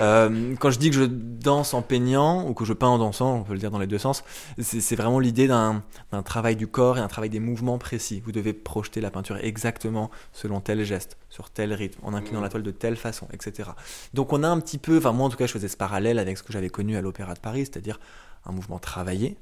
Euh, 0.00 0.54
quand 0.58 0.70
je 0.70 0.78
dis 0.78 0.88
que 0.90 0.96
je 0.96 1.04
danse 1.04 1.74
en 1.74 1.82
peignant 1.82 2.48
ou 2.48 2.54
que 2.54 2.64
je 2.64 2.72
peins 2.72 2.88
en 2.88 2.98
dansant, 2.98 3.36
on 3.36 3.42
peut 3.42 3.52
le 3.52 3.58
dire 3.58 3.70
dans 3.70 3.78
les 3.78 3.86
deux 3.86 3.98
sens, 3.98 4.24
c'est 4.58 4.96
vraiment 4.96 5.18
l'idée 5.18 5.48
d'un 5.48 5.82
d'un 6.12 6.22
travail 6.22 6.56
du 6.56 6.66
corps 6.66 6.96
et 6.96 7.00
un 7.00 7.08
travail 7.08 7.28
des 7.30 7.40
mouvements 7.40 7.78
précis. 7.78 8.22
Vous 8.24 8.32
devez 8.32 8.54
projeter 8.54 9.00
la 9.02 9.10
peinture 9.10 9.36
exactement 9.36 10.10
selon 10.32 10.60
tel 10.60 10.82
geste, 10.84 11.18
sur 11.28 11.50
tel 11.50 11.74
rythme, 11.74 12.00
en 12.04 12.14
inclinant 12.14 12.40
la 12.40 12.48
toile 12.48 12.62
de 12.62 12.70
telle 12.70 12.96
façon, 12.96 13.28
etc. 13.32 13.70
Donc 14.14 14.32
on 14.32 14.42
a 14.42 14.48
un 14.48 14.60
petit 14.60 14.78
peu, 14.78 14.96
enfin 14.96 15.12
moi 15.12 15.26
en 15.26 15.30
tout 15.30 15.36
cas 15.36 15.46
je 15.46 15.52
faisais 15.52 15.68
ce 15.68 15.76
parallèle 15.76 16.18
avec 16.18 16.38
ce 16.38 16.42
que 16.42 16.52
j'avais 16.54 16.70
connu 16.70 16.96
à 16.96 17.02
l'Opéra 17.02 17.34
de 17.34 17.38
Paris, 17.40 17.66
c'est-à-dire 17.66 18.00
un 18.44 18.52
mouvement 18.52 18.78
travaillé, 18.78 19.36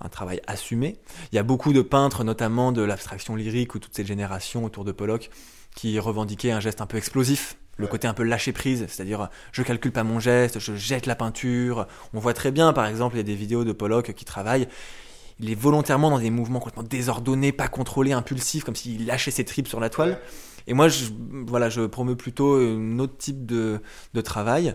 un 0.00 0.08
travail 0.08 0.40
assumé. 0.46 0.98
Il 1.32 1.36
y 1.36 1.38
a 1.38 1.42
beaucoup 1.42 1.72
de 1.72 1.82
peintres, 1.82 2.24
notamment 2.24 2.72
de 2.72 2.82
l'abstraction 2.82 3.36
lyrique 3.36 3.74
ou 3.74 3.78
toute 3.78 3.94
cette 3.94 4.06
génération 4.06 4.64
autour 4.64 4.84
de 4.84 4.92
Pollock, 4.92 5.30
qui 5.74 5.98
revendiquaient 5.98 6.52
un 6.52 6.60
geste 6.60 6.80
un 6.80 6.86
peu 6.86 6.96
explosif, 6.96 7.56
le 7.76 7.86
côté 7.86 8.06
un 8.06 8.14
peu 8.14 8.22
lâcher 8.22 8.52
prise, 8.52 8.86
c'est-à-dire 8.88 9.28
je 9.52 9.62
calcule 9.62 9.92
pas 9.92 10.04
mon 10.04 10.20
geste, 10.20 10.58
je 10.60 10.76
jette 10.76 11.06
la 11.06 11.16
peinture. 11.16 11.86
On 12.12 12.20
voit 12.20 12.34
très 12.34 12.52
bien, 12.52 12.72
par 12.72 12.86
exemple, 12.86 13.16
il 13.16 13.18
y 13.18 13.20
a 13.20 13.24
des 13.24 13.34
vidéos 13.34 13.64
de 13.64 13.72
Pollock 13.72 14.12
qui 14.12 14.24
travaille. 14.24 14.68
Il 15.40 15.50
est 15.50 15.56
volontairement 15.56 16.10
dans 16.10 16.20
des 16.20 16.30
mouvements 16.30 16.60
complètement 16.60 16.84
désordonnés, 16.84 17.50
pas 17.50 17.66
contrôlés, 17.66 18.12
impulsifs, 18.12 18.62
comme 18.62 18.76
s'il 18.76 19.06
lâchait 19.06 19.32
ses 19.32 19.44
tripes 19.44 19.66
sur 19.66 19.80
la 19.80 19.90
toile. 19.90 20.20
Et 20.66 20.74
moi, 20.74 20.88
je, 20.88 21.06
voilà, 21.46 21.68
je 21.68 21.82
promeux 21.82 22.16
plutôt 22.16 22.56
un 22.56 22.98
autre 22.98 23.16
type 23.18 23.44
de, 23.46 23.80
de 24.14 24.20
travail. 24.20 24.74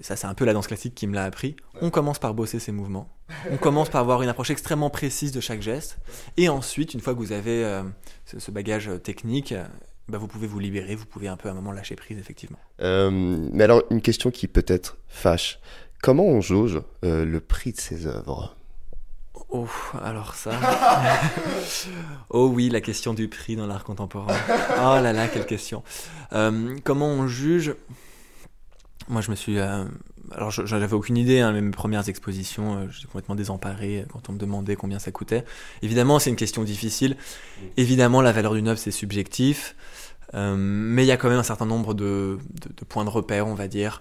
Ça, 0.00 0.16
c'est 0.16 0.26
un 0.26 0.34
peu 0.34 0.44
la 0.44 0.52
danse 0.52 0.66
classique 0.66 0.94
qui 0.94 1.06
me 1.06 1.14
l'a 1.14 1.24
appris. 1.24 1.56
On 1.80 1.90
commence 1.90 2.18
par 2.18 2.32
bosser 2.32 2.58
ses 2.58 2.72
mouvements. 2.72 3.08
On 3.50 3.56
commence 3.56 3.88
par 3.90 4.00
avoir 4.00 4.22
une 4.22 4.28
approche 4.28 4.50
extrêmement 4.50 4.90
précise 4.90 5.32
de 5.32 5.40
chaque 5.40 5.62
geste. 5.62 5.98
Et 6.36 6.48
ensuite, 6.48 6.94
une 6.94 7.00
fois 7.00 7.14
que 7.14 7.18
vous 7.18 7.32
avez 7.32 7.64
euh, 7.64 7.82
ce, 8.24 8.38
ce 8.38 8.50
bagage 8.50 8.90
technique, 9.02 9.54
bah, 10.08 10.18
vous 10.18 10.26
pouvez 10.26 10.46
vous 10.46 10.58
libérer, 10.58 10.94
vous 10.94 11.06
pouvez 11.06 11.28
un 11.28 11.36
peu 11.36 11.48
à 11.48 11.52
un 11.52 11.54
moment 11.54 11.72
lâcher 11.72 11.96
prise, 11.96 12.18
effectivement. 12.18 12.58
Euh, 12.80 13.10
Mais 13.52 13.64
alors, 13.64 13.82
une 13.90 14.00
question 14.00 14.30
qui 14.30 14.48
peut-être 14.48 14.96
fâche. 15.08 15.60
Comment 16.02 16.24
on 16.24 16.40
jauge 16.40 16.80
euh, 17.04 17.24
le 17.24 17.40
prix 17.40 17.72
de 17.72 17.78
ces 17.80 18.06
œuvres? 18.06 18.56
Oh, 19.52 19.66
alors 20.04 20.34
ça. 20.34 20.52
oh 22.30 22.48
oui, 22.48 22.68
la 22.68 22.80
question 22.80 23.14
du 23.14 23.28
prix 23.28 23.56
dans 23.56 23.66
l'art 23.66 23.84
contemporain. 23.84 24.34
Oh 24.78 25.00
là 25.02 25.12
là, 25.12 25.28
quelle 25.28 25.46
question. 25.46 25.82
Euh, 26.32 26.76
comment 26.84 27.08
on 27.08 27.26
juge? 27.26 27.74
Moi, 29.08 29.20
je 29.22 29.30
me 29.30 29.36
suis. 29.36 29.58
euh, 29.58 29.84
alors, 30.30 30.52
je- 30.52 30.64
j'avais 30.66 30.92
aucune 30.92 31.16
idée, 31.16 31.40
hein, 31.40 31.50
mais 31.52 31.60
mes 31.60 31.72
premières 31.72 32.08
expositions, 32.08 32.76
euh, 32.76 32.86
j'étais 32.90 33.06
complètement 33.06 33.34
désemparé 33.34 34.04
quand 34.12 34.28
on 34.28 34.32
me 34.34 34.38
demandait 34.38 34.76
combien 34.76 35.00
ça 35.00 35.10
coûtait. 35.10 35.44
Évidemment, 35.82 36.20
c'est 36.20 36.30
une 36.30 36.36
question 36.36 36.62
difficile. 36.62 37.16
Évidemment, 37.76 38.22
la 38.22 38.30
valeur 38.30 38.54
d'une 38.54 38.68
œuvre, 38.68 38.78
c'est 38.78 38.92
subjectif. 38.92 39.74
Mais 40.32 41.02
il 41.02 41.06
y 41.08 41.10
a 41.10 41.16
quand 41.16 41.28
même 41.28 41.40
un 41.40 41.42
certain 41.42 41.66
nombre 41.66 41.92
de, 41.92 42.38
de- 42.62 42.68
de 42.68 42.84
points 42.88 43.04
de 43.04 43.10
repère, 43.10 43.48
on 43.48 43.54
va 43.54 43.66
dire. 43.66 44.00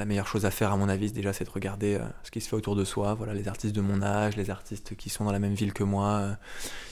La 0.00 0.06
meilleure 0.06 0.26
chose 0.26 0.46
à 0.46 0.50
faire, 0.50 0.72
à 0.72 0.78
mon 0.78 0.88
avis, 0.88 1.12
déjà, 1.12 1.34
c'est 1.34 1.44
de 1.44 1.50
regarder 1.50 1.96
euh, 1.96 1.98
ce 2.24 2.30
qui 2.30 2.40
se 2.40 2.48
fait 2.48 2.56
autour 2.56 2.74
de 2.74 2.84
soi. 2.84 3.12
Voilà, 3.12 3.34
les 3.34 3.48
artistes 3.48 3.74
de 3.76 3.82
mon 3.82 4.00
âge, 4.00 4.34
les 4.38 4.48
artistes 4.48 4.96
qui 4.96 5.10
sont 5.10 5.24
dans 5.26 5.32
la 5.32 5.38
même 5.38 5.52
ville 5.52 5.74
que 5.74 5.84
moi, 5.84 6.06
euh, 6.22 6.32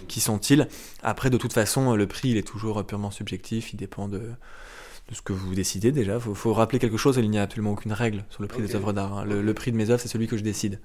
qui 0.08 0.20
sont-ils 0.20 0.68
Après, 1.02 1.30
de 1.30 1.38
toute 1.38 1.54
façon, 1.54 1.96
le 1.96 2.06
prix, 2.06 2.28
il 2.28 2.36
est 2.36 2.46
toujours 2.46 2.84
purement 2.84 3.10
subjectif. 3.10 3.72
Il 3.72 3.76
dépend 3.76 4.08
de, 4.08 4.18
de 4.18 5.14
ce 5.14 5.22
que 5.22 5.32
vous 5.32 5.54
décidez 5.54 5.90
déjà. 5.90 6.16
Il 6.16 6.20
faut, 6.20 6.34
faut 6.34 6.52
rappeler 6.52 6.78
quelque 6.78 6.98
chose, 6.98 7.16
il 7.16 7.30
n'y 7.30 7.38
a 7.38 7.42
absolument 7.44 7.70
aucune 7.72 7.94
règle 7.94 8.24
sur 8.28 8.42
le 8.42 8.48
prix 8.48 8.60
des 8.60 8.76
œuvres 8.76 8.92
d'art. 8.92 9.16
hein. 9.20 9.24
Le, 9.24 9.40
le 9.40 9.54
prix 9.54 9.72
de 9.72 9.76
mes 9.78 9.88
œuvres, 9.88 10.02
c'est 10.02 10.08
celui 10.08 10.26
que 10.26 10.36
je 10.36 10.42
décide. 10.42 10.78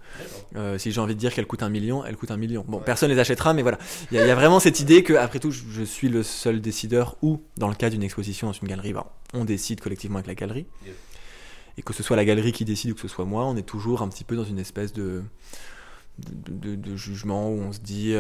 Euh, 0.56 0.78
si 0.78 0.94
j'ai 0.94 1.02
envie 1.02 1.16
de 1.16 1.20
dire 1.20 1.34
qu'elle 1.34 1.46
coûte 1.46 1.62
un 1.62 1.68
million, 1.70 2.06
elle 2.06 2.16
coûte 2.16 2.32
un 2.32 2.38
million. 2.38 2.64
Bon, 2.66 2.80
personne 2.80 3.10
les 3.12 3.20
achètera, 3.20 3.54
mais 3.54 3.64
voilà. 3.64 3.80
Il 4.12 4.16
y, 4.16 4.20
a- 4.22 4.24
il 4.24 4.28
y 4.30 4.32
a 4.32 4.36
vraiment 4.36 4.62
cette 4.62 4.80
idée 4.80 5.04
que, 5.04 5.12
après 5.12 5.40
tout, 5.40 5.52
je, 5.52 5.64
je 5.70 5.84
suis 5.84 6.08
le 6.08 6.24
seul 6.24 6.62
décideur 6.62 7.18
ou, 7.22 7.42
dans 7.58 7.68
le 7.68 7.76
cas 7.76 7.90
d'une 7.90 8.02
exposition 8.04 8.48
dans 8.48 8.54
une 8.54 8.70
galerie, 8.70 8.94
bah, 8.94 9.12
on 9.34 9.44
décide 9.44 9.82
collectivement 9.82 10.20
avec 10.20 10.28
la 10.28 10.36
galerie. 10.36 10.68
Et 11.78 11.82
que 11.82 11.94
ce 11.94 12.04
soit 12.04 12.16
la 12.16 12.26
galerie 12.26 12.52
qui 12.52 12.66
décide 12.66 12.92
ou 12.92 12.96
que 12.96 13.02
ce 13.02 13.08
soit 13.08 13.26
moi, 13.26 13.46
on 13.46 13.56
est 13.58 13.64
toujours 13.64 14.02
un 14.02 14.08
petit 14.08 14.24
peu 14.24 14.36
dans 14.36 14.44
une 14.44 14.60
espèce 14.60 14.94
de 14.94 15.24
de, 16.20 16.76
de 16.76 16.96
jugement 16.96 17.50
où 17.50 17.60
on 17.60 17.72
se 17.74 17.80
dit, 17.80 18.14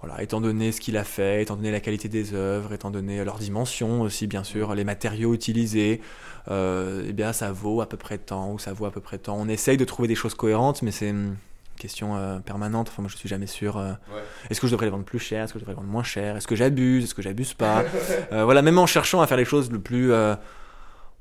voilà, 0.00 0.22
étant 0.22 0.40
donné 0.40 0.72
ce 0.72 0.80
qu'il 0.80 0.96
a 0.96 1.04
fait, 1.04 1.42
étant 1.42 1.56
donné 1.56 1.70
la 1.70 1.80
qualité 1.80 2.08
des 2.08 2.32
œuvres, 2.32 2.72
étant 2.72 2.90
donné 2.90 3.22
leur 3.22 3.36
dimension 3.36 4.00
aussi, 4.00 4.26
bien 4.26 4.44
sûr, 4.44 4.74
les 4.74 4.84
matériaux 4.84 5.34
utilisés, 5.34 6.00
eh 6.50 7.12
bien, 7.12 7.34
ça 7.34 7.52
vaut 7.52 7.82
à 7.82 7.86
peu 7.88 7.98
près 7.98 8.16
tant 8.16 8.52
ou 8.52 8.58
ça 8.58 8.72
vaut 8.72 8.86
à 8.86 8.90
peu 8.90 9.02
près 9.02 9.18
tant. 9.18 9.36
On 9.38 9.46
essaye 9.46 9.76
de 9.76 9.84
trouver 9.84 10.08
des 10.08 10.14
choses 10.14 10.34
cohérentes, 10.34 10.80
mais 10.80 10.90
c'est 10.90 11.12
question 11.78 12.16
euh, 12.16 12.38
permanente. 12.40 12.88
Enfin, 12.90 13.02
moi, 13.02 13.10
je 13.10 13.16
suis 13.16 13.28
jamais 13.28 13.46
sûr. 13.46 13.78
Euh, 13.78 13.92
est-ce 14.50 14.60
que 14.60 14.66
je 14.66 14.72
devrais 14.72 14.86
les 14.86 14.90
vendre 14.90 15.04
plus 15.04 15.18
cher 15.18 15.44
Est-ce 15.44 15.52
que 15.54 15.58
je 15.58 15.64
devrais 15.64 15.72
les 15.74 15.80
vendre 15.80 15.90
moins 15.90 16.02
cher 16.02 16.36
Est-ce 16.36 16.46
que 16.46 16.56
j'abuse 16.56 17.04
Est-ce 17.04 17.14
que 17.14 17.22
j'abuse 17.22 17.54
pas? 17.54 17.84
Euh, 18.32 18.44
Voilà, 18.44 18.60
même 18.62 18.78
en 18.78 18.86
cherchant 18.86 19.22
à 19.22 19.26
faire 19.26 19.36
les 19.38 19.44
choses 19.44 19.70
le 19.70 19.78
plus, 19.78 20.12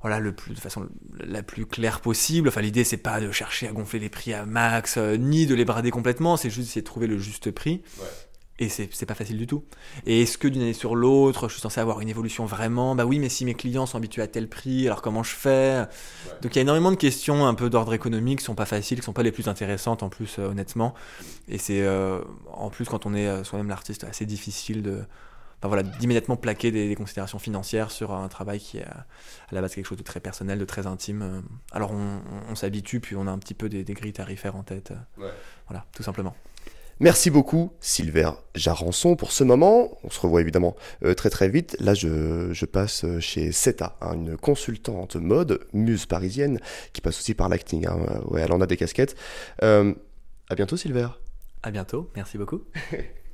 voilà, 0.02 0.20
le 0.20 0.32
plus 0.34 0.54
de 0.54 0.60
façon 0.60 0.88
la 1.20 1.44
plus 1.44 1.66
claire 1.66 2.02
possible. 2.02 2.48
Enfin, 2.50 2.62
l'idée 2.62 2.84
c'est 2.84 2.98
pas 2.98 3.20
de 3.20 3.32
chercher 3.32 3.68
à 3.68 3.72
gonfler 3.72 4.00
les 4.00 4.10
prix 4.10 4.34
à 4.34 4.46
max, 4.46 4.98
ni 4.98 5.46
de 5.46 5.56
les 5.56 5.66
brader 5.66 5.92
complètement. 5.92 6.38
C'est 6.38 6.50
juste 6.50 6.70
essayer 6.70 6.82
de 6.82 6.88
trouver 6.88 7.08
le 7.08 7.18
juste 7.18 7.52
prix. 7.52 7.82
Et 8.60 8.70
c'est 8.70 9.06
pas 9.06 9.14
facile 9.14 9.38
du 9.38 9.46
tout. 9.46 9.66
Et 10.08 10.24
est-ce 10.24 10.40
que 10.40 10.48
d'une 10.48 10.64
année 10.64 10.74
sur 10.74 10.96
l'autre, 10.96 11.48
je 11.48 11.54
suis 11.54 11.62
censé 11.62 11.80
avoir 11.80 12.02
une 12.02 12.10
évolution 12.10 12.46
vraiment? 12.46 12.96
Bah 12.96 13.06
oui, 13.06 13.20
mais 13.20 13.30
si 13.30 13.46
mes 13.46 13.54
clients 13.54 13.86
sont 13.86 13.98
habitués 13.98 14.24
à 14.24 14.28
tel 14.28 14.50
prix, 14.50 14.88
alors 14.88 15.04
comment 15.04 15.22
je 15.22 15.36
fais? 15.36 15.86
Donc 16.42 16.56
il 16.56 16.56
y 16.56 16.60
a 16.60 16.62
énormément 16.64 16.90
de 16.90 16.96
questions 16.96 17.46
un 17.46 17.54
peu 17.54 17.70
d'ordre 17.70 17.94
économique 17.94 18.40
qui 18.40 18.46
sont 18.46 18.56
pas 18.56 18.66
faciles, 18.66 19.00
qui 19.00 19.06
sont 19.06 19.14
pas 19.14 19.22
les 19.22 19.32
plus 19.32 19.48
intéressantes 19.48 20.02
en 20.02 20.10
plus, 20.10 20.40
euh, 20.40 20.48
honnêtement. 20.48 20.96
Et 21.48 21.60
c'est 21.60 21.84
euh, 21.84 22.20
en 22.52 22.72
plus 22.72 22.86
quand 22.86 23.06
on 23.06 23.14
est 23.14 23.28
euh, 23.28 23.44
soi-même 23.44 23.70
l'artiste 23.70 24.04
assez 24.06 24.26
difficile 24.26 24.82
de. 24.82 25.04
Voilà, 25.64 25.84
d'immédiatement 25.84 26.36
plaquer 26.36 26.72
des, 26.72 26.96
considérations 26.96 27.40
financières 27.40 27.92
sur 27.92 28.14
un 28.14 28.28
travail 28.28 28.60
qui 28.60 28.78
est 28.78 28.86
à 28.86 29.06
la 29.52 29.62
base 29.62 29.74
quelque 29.74 29.86
chose 29.86 29.98
de 29.98 30.04
très 30.04 30.20
personnel, 30.20 30.60
de 30.60 30.66
très 30.66 30.88
intime. 30.88 31.44
Alors 31.72 31.92
on, 31.92 32.56
s'habitue, 32.56 33.00
puis 33.00 33.16
on 33.16 33.28
a 33.28 33.32
un 33.32 33.40
petit 33.40 33.54
peu 33.54 33.70
des, 33.70 33.84
des 33.84 33.94
grilles 33.94 34.14
tarifaires 34.14 34.56
en 34.56 34.64
tête. 34.64 34.94
Voilà, 35.68 35.86
tout 35.96 36.04
simplement. 36.04 36.36
Merci 37.00 37.30
beaucoup 37.30 37.74
Silver 37.80 38.32
Jarançon 38.56 39.16
pour 39.16 39.32
ce 39.32 39.44
moment. 39.44 40.00
On 40.04 40.10
se 40.10 40.20
revoit 40.20 40.42
évidemment 40.42 40.76
euh, 41.04 41.14
très 41.14 41.30
très 41.30 41.48
vite. 41.48 41.78
Là 41.80 41.94
je, 41.94 42.66
passe 42.66 43.04
euh, 43.04 43.20
chez 43.20 43.52
Seta, 43.52 43.98
hein, 44.02 44.16
une 44.16 44.36
consultante 44.36 45.16
mode, 45.16 45.60
muse 45.74 46.08
parisienne, 46.08 46.60
qui 46.94 47.02
passe 47.02 47.20
aussi 47.20 47.36
par 47.36 47.50
l'acting. 47.50 47.86
Hein. 47.86 48.00
Ouais, 48.26 48.42
elle 48.42 48.52
en 48.52 48.62
a 48.62 48.66
des 48.66 48.78
casquettes. 48.78 49.16
Euh, 49.62 49.94
à 50.50 50.56
bientôt 50.56 50.76
Silver. 50.76 51.10
À 51.62 51.70
bientôt, 51.70 52.10
merci 52.16 52.40
beaucoup. 52.40 52.64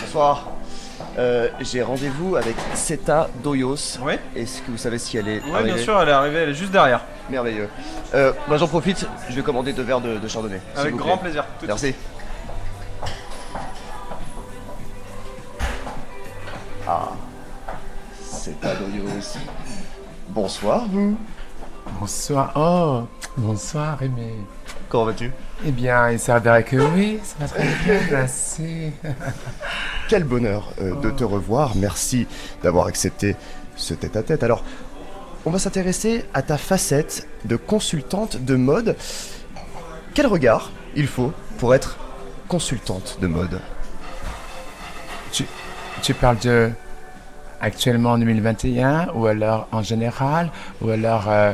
Bonsoir. 0.00 0.44
Euh, 1.18 1.48
j'ai 1.60 1.82
rendez-vous 1.82 2.36
avec 2.36 2.56
Seta 2.74 3.28
Doyos. 3.42 3.98
Oui. 4.02 4.14
Est-ce 4.34 4.62
que 4.62 4.70
vous 4.70 4.76
savez 4.76 4.98
si 4.98 5.16
elle 5.16 5.28
est 5.28 5.42
Oui, 5.46 5.64
bien 5.64 5.76
sûr, 5.78 6.00
elle 6.00 6.08
est 6.08 6.12
arrivée, 6.12 6.38
elle 6.38 6.48
est 6.50 6.54
juste 6.54 6.72
derrière. 6.72 7.02
Merveilleux. 7.30 7.68
Euh, 8.14 8.32
bah, 8.48 8.56
J'en 8.56 8.68
profite, 8.68 9.06
je 9.28 9.34
vais 9.34 9.42
commander 9.42 9.72
deux 9.72 9.82
verres 9.82 10.00
de, 10.00 10.28
chardonnay. 10.28 10.60
Avec 10.76 10.94
grand 10.94 11.18
plaisir. 11.18 11.44
Merci. 11.66 11.94
Ah, 16.86 17.08
Seta 18.22 18.74
Doyos. 18.74 19.38
Bonsoir, 20.28 20.84
vous. 20.88 21.16
Bonsoir. 21.98 22.52
Oh, 22.54 23.02
bonsoir, 23.36 24.02
Aimé. 24.02 24.34
Comment 24.88 25.06
vas-tu? 25.06 25.30
Eh 25.64 25.70
bien, 25.70 26.10
il 26.10 26.18
s'avérait 26.18 26.64
que 26.64 26.76
oui, 26.76 27.18
ça 27.22 27.34
va 27.40 27.48
très 27.48 27.64
bien, 27.84 28.00
merci. 28.10 28.92
Quel 30.08 30.24
bonheur 30.24 30.72
euh, 30.80 30.94
de 31.00 31.10
te 31.10 31.24
revoir. 31.24 31.76
Merci 31.76 32.26
d'avoir 32.62 32.86
accepté 32.86 33.36
ce 33.76 33.94
tête-à-tête. 33.94 34.42
Alors, 34.42 34.62
on 35.44 35.50
va 35.50 35.58
s'intéresser 35.58 36.24
à 36.34 36.42
ta 36.42 36.58
facette 36.58 37.28
de 37.44 37.56
consultante 37.56 38.36
de 38.44 38.56
mode. 38.56 38.96
Quel 40.14 40.26
regard 40.26 40.70
il 40.94 41.06
faut 41.06 41.32
pour 41.58 41.74
être 41.74 41.98
consultante 42.48 43.18
de 43.20 43.26
mode? 43.26 43.60
Tu, 46.02 46.14
parles 46.14 46.38
de 46.38 46.70
actuellement 47.60 48.12
en 48.12 48.18
2021 48.18 49.08
ou 49.14 49.26
alors 49.26 49.66
en 49.72 49.82
général 49.82 50.50
ou 50.80 50.90
alors 50.90 51.24
euh, 51.28 51.52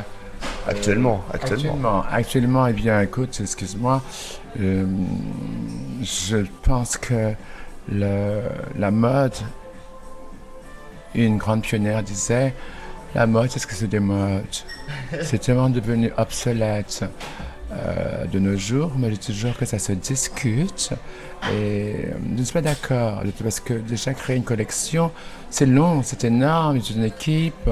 Actuellement, 0.67 1.23
actuellement. 1.33 2.03
Actuellement, 2.09 2.67
eh 2.67 2.73
bien, 2.73 3.01
écoute, 3.01 3.37
excuse-moi, 3.41 4.01
euh, 4.59 4.85
je 6.01 6.37
pense 6.63 6.97
que 6.97 7.33
la 7.89 8.91
mode, 8.91 9.35
une 11.15 11.37
grande 11.37 11.63
pionnière 11.63 12.01
disait, 12.01 12.53
la 13.13 13.27
mode, 13.27 13.51
c'est 13.51 13.59
ce 13.59 13.67
que 13.67 13.73
c'est 13.73 13.87
des 13.87 13.99
modes. 13.99 14.43
c'est 15.21 15.39
tellement 15.39 15.69
devenu 15.69 16.11
obsolète. 16.17 17.03
Euh, 17.73 18.25
de 18.25 18.39
nos 18.39 18.55
jours, 18.55 18.91
mais 18.97 19.09
je 19.09 19.15
dis 19.15 19.33
toujours 19.33 19.57
que 19.57 19.65
ça 19.65 19.79
se 19.79 19.93
discute 19.93 20.91
et 21.51 22.07
je 22.23 22.39
ne 22.39 22.43
suis 22.43 22.53
pas 22.53 22.61
d'accord 22.61 23.23
parce 23.41 23.59
que 23.59 23.73
déjà 23.73 24.13
créer 24.13 24.37
une 24.37 24.43
collection, 24.43 25.11
c'est 25.49 25.65
long, 25.65 26.01
c'est 26.03 26.23
énorme, 26.23 26.79
c'est 26.81 26.93
une 26.93 27.03
équipe, 27.03 27.69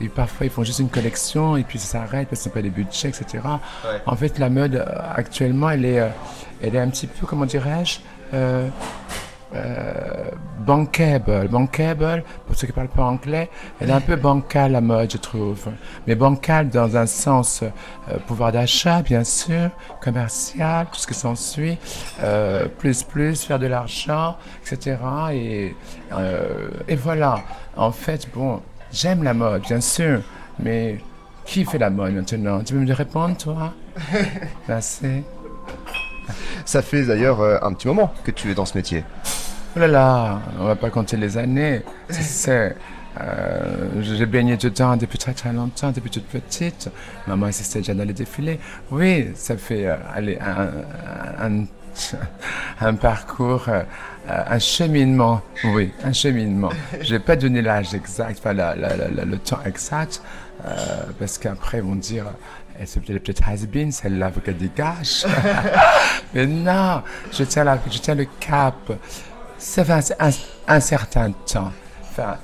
et 0.00 0.08
parfois, 0.08 0.46
ils 0.46 0.50
font 0.52 0.64
juste 0.64 0.78
une 0.78 0.88
collection 0.88 1.56
et 1.56 1.62
puis 1.62 1.78
ça 1.78 1.98
s'arrête 2.00 2.28
parce 2.28 2.42
qu'ils 2.42 2.50
n'ont 2.50 2.54
pas 2.54 2.60
les 2.62 2.70
budgets, 2.70 3.08
etc. 3.08 3.44
En 4.06 4.16
fait, 4.16 4.38
la 4.38 4.48
mode, 4.48 4.76
euh, 4.76 4.86
actuellement, 5.14 5.70
elle 5.70 5.84
est, 5.84 6.00
euh, 6.00 6.08
elle 6.62 6.74
est 6.74 6.80
un 6.80 6.88
petit 6.88 7.06
peu, 7.06 7.26
comment 7.26 7.44
dirais-je, 7.44 7.98
euh, 8.32 8.68
euh, 8.68 8.68
bankable. 10.66 11.48
Bankable, 11.48 12.24
pour 12.46 12.56
ceux 12.56 12.66
qui 12.66 12.72
parlent 12.72 12.88
pas 12.88 13.04
anglais, 13.04 13.50
elle 13.80 13.90
est 13.90 13.92
un 13.92 14.00
peu 14.00 14.16
bancale, 14.16 14.72
la 14.72 14.80
mode, 14.80 15.10
je 15.10 15.18
trouve. 15.18 15.68
Mais 16.06 16.14
bancale 16.14 16.68
dans 16.68 16.96
un 16.96 17.06
sens 17.06 17.64
pouvoir 18.26 18.52
d'achat, 18.52 19.02
bien 19.02 19.24
sûr, 19.24 19.70
commercial, 20.00 20.86
tout 20.92 20.98
ce 20.98 21.06
qui 21.06 21.14
s'ensuit, 21.14 21.78
euh, 22.22 22.66
plus, 22.66 23.02
plus, 23.02 23.44
faire 23.44 23.58
de 23.58 23.66
l'argent, 23.66 24.36
etc. 24.62 24.96
Et, 25.32 25.74
et 26.88 26.96
voilà. 26.96 27.40
En 27.76 27.92
fait, 27.92 28.28
bon, 28.34 28.60
J'aime 28.92 29.22
la 29.22 29.34
mode, 29.34 29.62
bien 29.62 29.80
sûr, 29.80 30.20
mais 30.58 30.98
qui 31.44 31.64
fait 31.64 31.78
la 31.78 31.90
mode 31.90 32.12
maintenant? 32.12 32.60
Tu 32.62 32.74
peux 32.74 32.80
me 32.80 32.92
répondre, 32.92 33.36
toi? 33.36 33.72
Merci. 34.68 35.22
Ça 36.64 36.82
fait 36.82 37.04
d'ailleurs 37.04 37.40
euh, 37.40 37.58
un 37.62 37.72
petit 37.72 37.88
moment 37.88 38.12
que 38.24 38.30
tu 38.30 38.50
es 38.50 38.54
dans 38.54 38.66
ce 38.66 38.76
métier. 38.76 39.04
Oh 39.76 39.78
là 39.78 39.86
là, 39.86 40.40
on 40.58 40.64
va 40.64 40.76
pas 40.76 40.90
compter 40.90 41.16
les 41.16 41.38
années. 41.38 41.82
C'est, 42.08 42.76
euh, 43.20 43.86
j'ai 44.00 44.26
baigné 44.26 44.56
dedans 44.56 44.96
depuis 44.96 45.18
très 45.18 45.32
très 45.32 45.52
longtemps, 45.52 45.92
depuis 45.92 46.10
toute 46.10 46.26
petite. 46.26 46.90
Maman 47.26 47.46
assistait 47.46 47.80
déjà 47.80 47.94
dans 47.94 48.04
les 48.04 48.12
défilés. 48.12 48.58
Oui, 48.90 49.28
ça 49.34 49.56
fait 49.56 49.86
euh, 49.86 49.96
un, 52.80 52.94
parcours 52.94 53.68
un 54.28 54.58
cheminement, 54.58 55.40
oui, 55.64 55.92
un 56.04 56.12
cheminement. 56.12 56.70
Je 57.00 57.14
vais 57.14 57.20
pas 57.20 57.36
donner 57.36 57.62
l'âge 57.62 57.94
exact, 57.94 58.38
enfin 58.38 58.52
le 58.52 59.36
temps 59.38 59.58
exact, 59.64 60.22
parce 61.18 61.38
qu'après 61.38 61.78
ils 61.78 61.84
vont 61.84 61.96
dire, 61.96 62.26
elle 62.78 62.86
c'est 62.86 63.00
peut-être 63.00 63.42
has-been, 63.48 63.92
celle-là, 63.92 64.30
faut 64.30 64.40
qu'elle. 64.40 64.56
Mais 66.34 66.46
non, 66.46 67.02
je 67.32 67.44
tiens, 67.44 67.64
la, 67.64 67.78
je 67.90 67.98
tiens 67.98 68.14
le 68.14 68.26
cap. 68.38 68.92
Ça 69.58 69.84
fait 69.84 70.14
un, 70.66 70.80
certain 70.80 71.32
temps. 71.32 71.72
Enfin, 72.02 72.36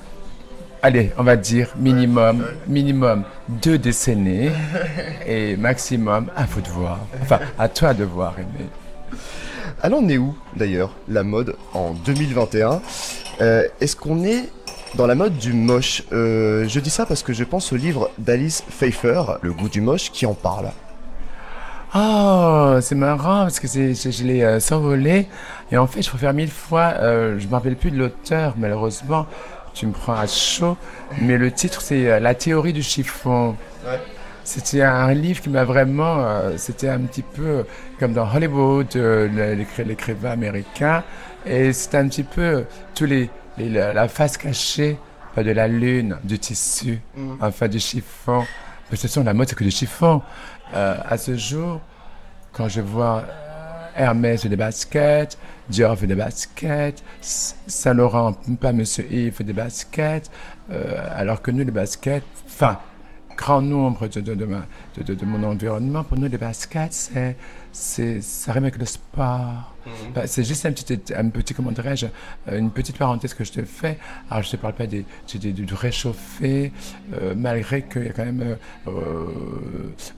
allez, 0.81 1.11
on 1.17 1.23
va 1.23 1.35
dire 1.35 1.69
minimum, 1.77 2.45
minimum 2.67 3.23
deux 3.47 3.77
décennies 3.77 4.51
et 5.25 5.57
maximum 5.57 6.29
à 6.35 6.45
vous 6.45 6.61
de 6.61 6.69
voir. 6.69 6.99
Enfin, 7.21 7.39
à 7.57 7.69
toi 7.69 7.93
de 7.93 8.03
voir, 8.03 8.35
Aimé. 8.37 8.69
Alors 9.81 9.99
on 10.01 10.09
est 10.09 10.17
où 10.17 10.35
d'ailleurs 10.55 10.95
la 11.07 11.23
mode 11.23 11.55
en 11.73 11.91
2021 11.93 12.81
euh, 13.41 13.67
Est-ce 13.79 13.95
qu'on 13.95 14.23
est 14.23 14.49
dans 14.97 15.07
la 15.07 15.15
mode 15.15 15.37
du 15.37 15.53
moche 15.53 16.03
euh, 16.11 16.67
Je 16.67 16.79
dis 16.79 16.89
ça 16.89 17.05
parce 17.05 17.21
que 17.21 17.31
je 17.31 17.43
pense 17.43 17.71
au 17.71 17.75
livre 17.75 18.09
d'Alice 18.17 18.63
Pfeiffer, 18.69 19.21
Le 19.43 19.53
goût 19.53 19.69
du 19.69 19.79
moche, 19.79 20.11
qui 20.11 20.25
en 20.25 20.33
parle. 20.33 20.71
Oh, 21.95 22.79
c'est 22.81 22.95
marrant 22.95 23.43
parce 23.43 23.59
que 23.59 23.67
je, 23.67 24.23
l'ai 24.23 24.43
euh, 24.43 24.59
survolé 24.59 25.27
et 25.71 25.77
en 25.77 25.87
fait 25.87 26.01
je 26.01 26.09
préfère 26.09 26.33
mille 26.33 26.51
fois, 26.51 26.95
je 26.99 27.43
ne 27.43 27.47
me 27.47 27.51
rappelle 27.53 27.77
plus 27.77 27.91
de 27.91 27.97
l'auteur 27.97 28.55
malheureusement, 28.57 29.25
tu 29.73 29.85
me 29.85 29.93
prends 29.93 30.15
à 30.15 30.27
chaud, 30.27 30.75
mais 31.21 31.37
le 31.37 31.51
titre 31.51 31.81
c'est 31.81 32.19
La 32.19 32.35
théorie 32.35 32.73
du 32.73 32.83
chiffon. 32.83 33.55
c'était 34.43 34.81
un 34.81 35.13
livre 35.13 35.41
qui 35.41 35.49
m'a 35.49 35.63
vraiment. 35.63 36.17
euh, 36.19 36.53
c'était 36.57 36.89
un 36.89 36.99
petit 37.01 37.21
peu 37.21 37.65
comme 37.99 38.13
dans 38.13 38.27
Hollywood, 38.33 38.87
euh, 38.95 39.55
l'écrivain 39.85 40.31
américain. 40.31 41.03
Et 41.45 41.71
c'était 41.71 41.97
un 41.97 42.07
petit 42.07 42.23
peu 42.23 42.65
tous 42.95 43.05
les, 43.05 43.29
les- 43.57 43.69
la, 43.69 43.93
la 43.93 44.07
face 44.07 44.37
cachée 44.37 44.97
pas 45.35 45.43
de 45.43 45.51
la 45.51 45.67
lune, 45.67 46.17
du 46.23 46.39
tissu, 46.39 46.99
enfin 47.41 47.67
du 47.67 47.79
chiffon. 47.79 48.39
Mais 48.39 48.95
de 48.95 49.01
toute 49.01 49.01
façon, 49.01 49.23
la 49.23 49.35
mode, 49.35 49.47
c'est 49.49 49.55
que 49.55 49.63
du 49.63 49.69
chiffon. 49.69 50.21
Euh, 50.73 50.97
à 51.07 51.15
ce 51.17 51.37
jour, 51.37 51.79
quand 52.53 52.67
je 52.69 52.81
vois 52.81 53.23
euh, 53.27 53.85
Hermès 53.95 54.41
fait 54.41 54.49
des 54.49 54.55
baskets, 54.55 55.37
Dior 55.69 55.95
fait 55.95 56.07
des 56.07 56.15
baskets, 56.15 57.03
S- 57.21 57.55
Saint-Laurent, 57.67 58.33
pas 58.59 58.73
Monsieur 58.73 59.05
Yves, 59.11 59.33
fait 59.33 59.43
des 59.43 59.53
baskets, 59.53 60.31
euh, 60.71 61.07
alors 61.15 61.41
que 61.43 61.51
nous, 61.51 61.63
les 61.63 61.71
baskets, 61.71 62.23
enfin, 62.47 62.79
grand 63.35 63.61
nombre 63.61 64.07
de, 64.07 65.25
mon 65.25 65.43
environnement, 65.43 66.03
pour 66.03 66.17
nous, 66.17 66.27
les 66.29 66.37
baskets, 66.39 66.93
c'est, 66.93 67.35
ça 67.77 68.53
rime 68.53 68.63
avec 68.63 68.77
le 68.77 68.85
sport. 68.85 69.73
Bah, 70.13 70.27
c'est 70.27 70.43
juste 70.43 70.65
un 70.65 70.71
petit, 70.71 70.99
un 71.15 71.29
petit, 71.29 71.53
comment 71.53 71.71
dirais-je, 71.71 72.07
euh, 72.49 72.59
une 72.59 72.71
petite 72.71 72.97
parenthèse 72.97 73.33
que 73.33 73.43
je 73.43 73.51
te 73.51 73.63
fais. 73.63 73.97
Alors, 74.29 74.43
je 74.43 74.51
te 74.51 74.57
parle 74.57 74.73
pas 74.73 74.87
des, 74.87 75.05
du, 75.33 75.73
réchauffé, 75.73 76.71
euh, 77.13 77.33
malgré 77.35 77.83
qu'il 77.83 78.03
y 78.03 78.09
a 78.09 78.13
quand 78.13 78.25
même 78.25 78.57
euh, 78.87 78.91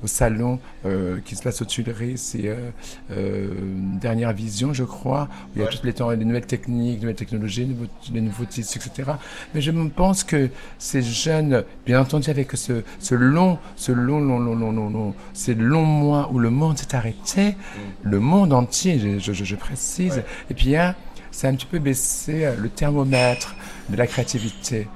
au 0.03 0.07
salon 0.07 0.59
euh, 0.85 1.19
qui 1.23 1.35
se 1.35 1.43
passe 1.43 1.61
aux 1.61 1.65
Tuileries, 1.65 2.17
c'est 2.17 2.47
euh, 2.47 2.71
euh, 3.11 3.49
Dernière 3.99 4.33
Vision, 4.33 4.73
je 4.73 4.83
crois, 4.83 5.27
où 5.49 5.57
il 5.57 5.61
y 5.61 5.65
a 5.65 5.67
toutes 5.67 5.83
les, 5.83 5.93
temps, 5.93 6.09
les 6.09 6.25
nouvelles 6.25 6.47
techniques, 6.47 6.95
les 6.95 7.01
nouvelles 7.01 7.15
technologies, 7.15 7.61
les 7.61 7.67
nouveaux, 7.67 7.91
les 8.13 8.21
nouveaux 8.21 8.45
tissus, 8.45 8.79
etc. 8.79 9.11
Mais 9.53 9.61
je 9.61 9.71
pense 9.95 10.23
que 10.23 10.49
ces 10.77 11.01
jeunes, 11.01 11.63
bien 11.85 12.01
entendu, 12.01 12.29
avec 12.29 12.51
ce, 12.53 12.83
ce 12.99 13.15
long, 13.15 13.59
ce 13.75 13.91
long, 13.91 14.19
long, 14.19 14.39
long, 14.39 14.55
long, 14.55 14.71
long, 14.71 14.89
long, 14.89 15.13
ces 15.33 15.53
longs 15.53 15.85
mois 15.85 16.29
où 16.31 16.39
le 16.39 16.49
monde 16.49 16.77
s'est 16.77 16.95
arrêté, 16.95 17.48
le 18.03 18.19
monde 18.19 18.53
entier, 18.53 19.19
je, 19.19 19.33
je- 19.33 19.43
je 19.43 19.55
précise, 19.55 20.23
et 20.49 20.53
puis 20.53 20.75
hein, 20.75 20.95
c'est 21.31 21.47
un 21.47 21.53
petit 21.55 21.65
peu 21.65 21.79
baissé 21.79 22.45
euh, 22.45 22.55
le 22.57 22.69
thermomètre 22.69 23.55
de 23.89 23.95
la 23.97 24.07
créativité. 24.07 24.87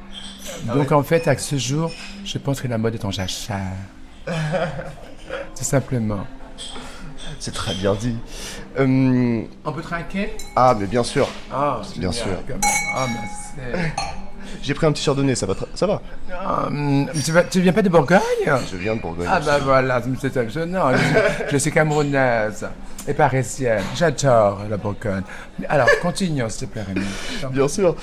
Donc 0.74 0.92
en 0.92 1.04
fait, 1.04 1.28
à 1.28 1.38
ce 1.38 1.58
jour, 1.58 1.92
je 2.26 2.38
pense 2.38 2.60
que 2.62 2.68
la 2.68 2.78
mode 2.78 2.96
est 2.96 3.06
en 3.06 3.12
jachère. 3.12 3.60
Tout 4.28 5.64
simplement. 5.64 6.26
C'est 7.40 7.54
très 7.54 7.74
bien 7.76 7.96
dit. 7.96 8.18
Hum, 8.78 9.46
On 9.66 9.72
peut 9.74 9.82
trinquer? 9.82 10.34
Ah, 10.56 10.76
mais 10.80 10.88
bien 10.88 11.04
sûr. 11.04 11.28
Ah, 11.52 11.82
Bien 11.98 12.12
sûr. 12.12 12.38
Ah, 12.96 13.08
merci. 13.08 13.84
J'ai 14.62 14.74
pris 14.74 14.86
un 14.86 14.92
petit 14.92 15.04
chardonnay, 15.04 15.36
ça 15.36 15.46
va, 15.46 15.56
ça 15.74 15.88
va. 15.88 16.02
Ah, 16.32 16.68
hum, 16.68 17.08
tu, 17.50 17.62
viens 17.62 17.74
pas 17.74 17.82
de 17.82 17.90
Bourgogne 17.90 18.20
Je 18.72 18.78
viens 18.78 18.96
de 18.96 19.02
Bourgogne. 19.02 19.28
Ah 19.30 19.40
bah 19.40 19.60
voilà, 19.60 20.02
c'est 20.20 20.38
étonnant. 20.38 20.92
Je, 20.96 21.52
je 21.52 21.58
suis 21.58 21.72
camerounaise 21.72 22.66
et 23.08 23.14
parisienne. 23.14 23.84
J'adore 23.96 24.62
la 24.70 24.78
Bourgogne. 24.78 25.24
Alors, 25.68 25.90
continue, 26.02 26.44
s'il 26.50 26.68
te 26.68 26.74
plaît, 26.74 26.84
Rémi. 26.84 27.06
Bien 27.52 27.68
sûr. 27.68 27.96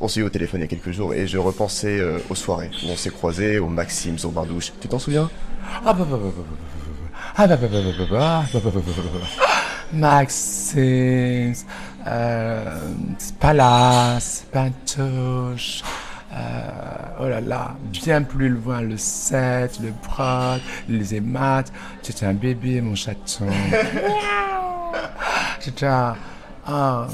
On 0.00 0.08
s'est 0.08 0.20
eu 0.20 0.24
au 0.24 0.28
téléphone 0.28 0.60
il 0.60 0.64
y 0.64 0.66
a 0.66 0.68
quelques 0.68 0.90
jours 0.90 1.14
et 1.14 1.26
je 1.26 1.38
repensais 1.38 1.98
euh, 2.00 2.18
aux 2.28 2.34
soirées 2.34 2.70
où 2.84 2.90
on 2.90 2.96
s'est 2.96 3.10
croisés, 3.10 3.58
aux 3.58 3.68
Maxims, 3.68 4.16
aux 4.24 4.30
bains-douches. 4.30 4.72
Tu 4.80 4.88
t'en 4.88 4.98
souviens 4.98 5.30
Ah 5.86 5.92
bah 5.92 5.94
bah 5.98 6.06
bah 6.10 6.18
bah 6.20 6.30
bah 6.36 6.42
bah. 6.50 7.04
Ah 7.36 7.46
bah 7.46 7.56
bah 7.56 7.68
bah 7.70 7.78
bah 7.80 8.42
bah 8.52 8.60
bah 8.64 8.70
bah 8.74 8.80
bah 9.38 9.43
Maxims, 9.94 11.64
euh, 12.06 12.78
Palace, 13.40 14.44
Pantouche, 14.52 15.82
euh, 16.32 16.36
oh 17.20 17.28
là 17.28 17.40
là, 17.40 17.74
bien 17.92 18.22
plus 18.22 18.48
loin, 18.48 18.80
le 18.80 18.96
7, 18.96 19.80
le 19.82 19.92
Brod, 20.06 20.60
les 20.88 21.14
émates. 21.14 21.72
J'étais 22.02 22.26
un 22.26 22.34
bébé, 22.34 22.80
mon 22.80 22.94
chaton. 22.94 23.46
J'étais 25.64 25.86
un- 25.86 26.14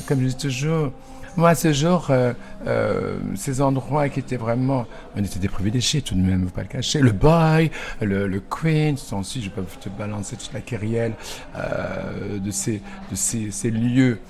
comme 0.07 0.21
je 0.21 0.27
dis 0.27 0.37
toujours, 0.37 0.93
moi, 1.41 1.55
ce 1.55 1.73
jour, 1.73 2.09
euh, 2.11 2.35
euh, 2.67 3.19
ces 3.35 3.63
endroits 3.63 4.09
qui 4.11 4.21
étaient 4.21 4.37
vraiment, 4.37 4.85
on 5.17 5.25
était 5.25 5.39
des 5.39 5.49
privilégiés 5.49 6.03
tout 6.03 6.15
de 6.15 6.21
même, 6.21 6.45
faut 6.45 6.51
pas 6.51 6.63
le 6.63 6.69
cacher. 6.69 7.01
Le 7.01 7.13
boy, 7.13 7.71
le, 8.01 8.29
le 8.29 8.41
queen, 8.41 8.97
si 8.97 9.43
je 9.43 9.51
peux 9.51 9.63
te 9.81 9.89
balancer 9.89 10.37
toute 10.37 10.53
la 10.53 10.61
kyrielle 10.61 11.15
euh, 11.57 12.39
de 12.39 12.51
ces, 12.51 12.83
de 13.11 13.17
ces, 13.17 13.51
ces 13.51 13.71
lieux 13.71 14.21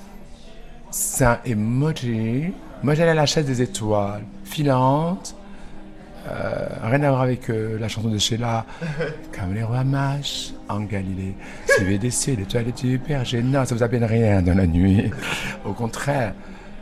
saints 0.90 1.40
et 1.44 1.56
maudits. 1.56 2.52
Moi, 2.82 2.94
j'allais 2.94 3.10
à 3.10 3.14
la 3.14 3.26
chasse 3.26 3.44
des 3.44 3.60
étoiles, 3.60 4.22
filantes, 4.44 5.34
euh, 6.28 6.66
rien 6.82 7.02
à 7.02 7.08
voir 7.10 7.22
avec 7.22 7.48
euh, 7.48 7.78
la 7.78 7.88
chanson 7.88 8.08
de 8.08 8.18
Sheila. 8.18 8.64
Comme 9.38 9.54
les 9.54 9.62
rois 9.62 9.84
mages 9.84 10.52
en 10.68 10.80
Galilée. 10.80 11.34
Suivez 11.66 11.98
des 11.98 12.10
cieux, 12.10 12.36
l'étoile 12.36 12.66
du 12.72 12.98
Père. 12.98 13.24
Non, 13.42 13.64
ça 13.64 13.74
vous 13.74 13.82
appelle 13.82 14.04
rien 14.04 14.42
dans 14.42 14.54
la 14.54 14.66
nuit. 14.66 15.10
Au 15.64 15.72
contraire, 15.72 16.34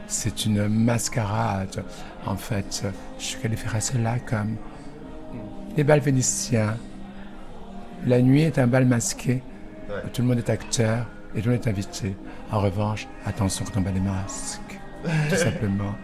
c'est 0.09 0.47
une 0.47 0.67
mascarade. 0.69 1.85
En 2.27 2.37
fait, 2.37 2.85
je 3.19 3.77
à 3.77 3.81
cela 3.81 4.19
comme 4.19 4.57
les 5.77 5.85
bals 5.85 6.01
vénitiens. 6.01 6.77
La 8.07 8.21
nuit 8.21 8.43
est 8.43 8.59
un 8.59 8.67
bal 8.67 8.87
masqué 8.87 9.43
où 9.89 10.09
tout 10.09 10.23
le 10.23 10.29
monde 10.29 10.39
est 10.39 10.51
acteur 10.51 11.07
et 11.35 11.41
tout 11.41 11.49
le 11.49 11.55
monde 11.55 11.67
est 11.67 11.71
invité. 11.71 12.17
En 12.51 12.61
revanche, 12.61 13.07
attention 13.27 13.65
quand 13.65 13.79
on 13.79 13.83
bat 13.83 13.91
les 13.91 14.01
masques. 14.01 14.81
Tout 15.29 15.37
simplement. 15.37 15.95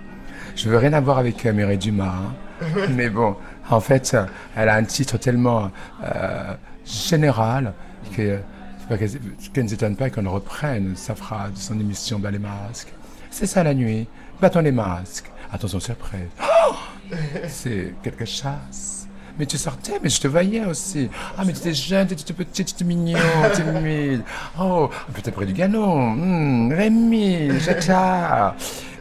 Je 0.54 0.68
veux 0.68 0.76
rien 0.76 0.92
avoir 0.92 1.18
avec 1.18 1.44
euh, 1.46 1.52
Mireille 1.52 1.78
Dumas. 1.78 2.06
hein. 2.06 2.66
Mais 2.90 3.10
bon, 3.10 3.36
en 3.68 3.80
fait, 3.80 4.14
euh, 4.14 4.26
elle 4.54 4.68
a 4.68 4.76
un 4.76 4.84
titre 4.84 5.18
tellement 5.18 5.70
euh, 6.04 6.54
général 6.84 7.72
que 8.16 8.38
qu'elle 9.54 9.64
ne 9.64 9.68
s'étonne 9.68 9.96
pas 9.96 10.10
qu'on 10.10 10.28
reprenne 10.28 10.94
sa 10.94 11.14
phrase 11.14 11.52
de 11.54 11.58
son 11.58 11.80
émission 11.80 12.18
Bas 12.18 12.30
les 12.30 12.38
masques. 12.38 12.92
C'est 13.34 13.46
ça 13.46 13.64
la 13.64 13.74
nuit. 13.74 14.06
Battons 14.40 14.60
les 14.60 14.70
masques. 14.70 15.28
Attention 15.52 15.80
surprise. 15.80 16.28
Oh 16.40 16.74
C'est 17.48 17.92
quelque 18.00 18.24
chose. 18.24 19.08
Mais 19.36 19.44
tu 19.44 19.58
sortais, 19.58 19.98
mais 20.00 20.08
je 20.08 20.20
te 20.20 20.28
voyais 20.28 20.64
aussi. 20.64 21.10
Ah, 21.36 21.42
mais 21.44 21.52
tu 21.52 21.58
étais 21.58 21.74
jeune, 21.74 22.06
tu 22.06 22.12
étais 22.14 22.32
petit, 22.32 22.64
tu 22.64 22.72
étais 22.74 22.84
mignon, 22.84 23.18
timide. 23.52 24.22
Oh, 24.60 24.88
peut-être 25.12 25.34
près 25.34 25.46
du 25.46 25.52
galon. 25.52 26.12
Hmm, 26.12 26.72
Rémi, 26.72 27.58
Jacques. 27.58 28.54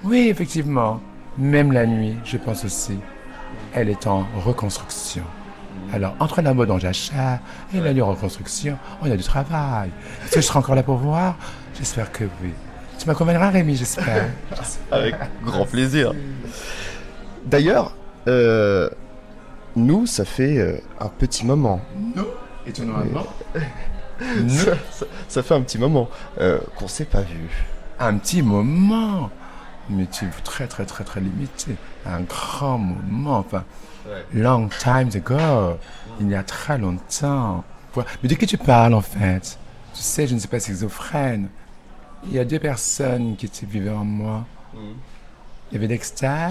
Oui, 0.04 0.30
effectivement. 0.30 1.00
Même 1.38 1.72
la 1.72 1.86
nuit, 1.86 2.18
je 2.26 2.38
pense 2.38 2.66
aussi, 2.66 2.98
elle 3.76 3.90
est 3.90 4.08
en 4.08 4.26
reconstruction. 4.44 5.24
Alors, 5.94 6.16
entre 6.20 6.42
la 6.42 6.56
mode 6.56 6.72
en 6.72 6.80
jachère 6.80 7.38
et 7.72 7.80
la 7.80 7.94
nuit 7.94 8.02
en 8.02 8.10
reconstruction, 8.10 8.80
on 9.04 9.12
a 9.12 9.16
du 9.16 9.22
travail. 9.24 9.92
Est-ce 10.26 10.32
que 10.32 10.42
je 10.42 10.46
serai 10.48 10.58
encore 10.58 10.74
là 10.74 10.82
pour 10.82 10.98
voir? 10.98 11.36
J'espère 11.78 12.12
que 12.12 12.24
oui. 12.42 12.50
Tu 13.04 13.10
m'accompagneras, 13.10 13.50
Rémi, 13.50 13.76
j'espère. 13.76 14.30
Avec 14.92 15.14
grand 15.44 15.66
plaisir. 15.66 16.14
D'ailleurs, 17.46 17.94
euh, 18.30 18.90
nous, 19.76 20.06
ça 20.06 20.24
fait 20.24 20.58
euh, 20.58 20.78
un 21.02 21.10
petit 21.10 21.46
moment. 21.46 21.82
Nous, 22.16 22.24
étonnamment, 22.66 23.26
nous, 24.40 24.50
Ça, 24.50 24.72
ça- 24.90 25.06
ça 25.28 25.44
fait 25.44 25.54
un 25.54 25.60
petit 25.64 25.78
moment 25.78 26.10
euh, 26.40 26.60
qu'on 26.78 26.88
s'est 26.88 27.04
pas 27.04 27.20
vu. 27.20 27.50
un 28.00 28.18
petit 28.20 28.42
moment. 28.42 29.30
Mais 29.90 30.06
tu 30.06 30.24
es 30.24 30.30
très, 30.46 30.68
très, 30.68 30.86
très, 30.86 31.04
très 31.04 31.20
limité. 31.20 31.76
Un 32.06 32.22
grand 32.22 32.78
moment. 32.78 33.40
Enfin, 33.40 33.66
long 34.34 34.70
time 34.80 35.10
ago. 35.14 35.76
Il 36.22 36.30
y 36.30 36.36
a 36.36 36.44
très 36.44 36.78
longtemps. 36.78 37.66
Mais 38.24 38.30
de 38.30 38.36
qui 38.36 38.46
tu 38.46 38.58
parles, 38.58 38.94
en 38.94 39.02
fait? 39.02 39.58
Tu 39.94 40.02
sais, 40.02 40.26
je 40.26 40.36
ne 40.36 40.40
suis 40.40 40.48
pas 40.48 40.62
schizophrène. 40.62 41.50
Il 42.28 42.34
y 42.34 42.40
a 42.40 42.46
deux 42.46 42.60
personnes 42.60 43.36
qui 43.36 43.50
vivaient 43.66 43.90
en 43.90 44.06
moi. 44.06 44.46
Il 45.72 45.74
y 45.74 45.78
avait 45.78 45.88
Dexter 45.88 46.48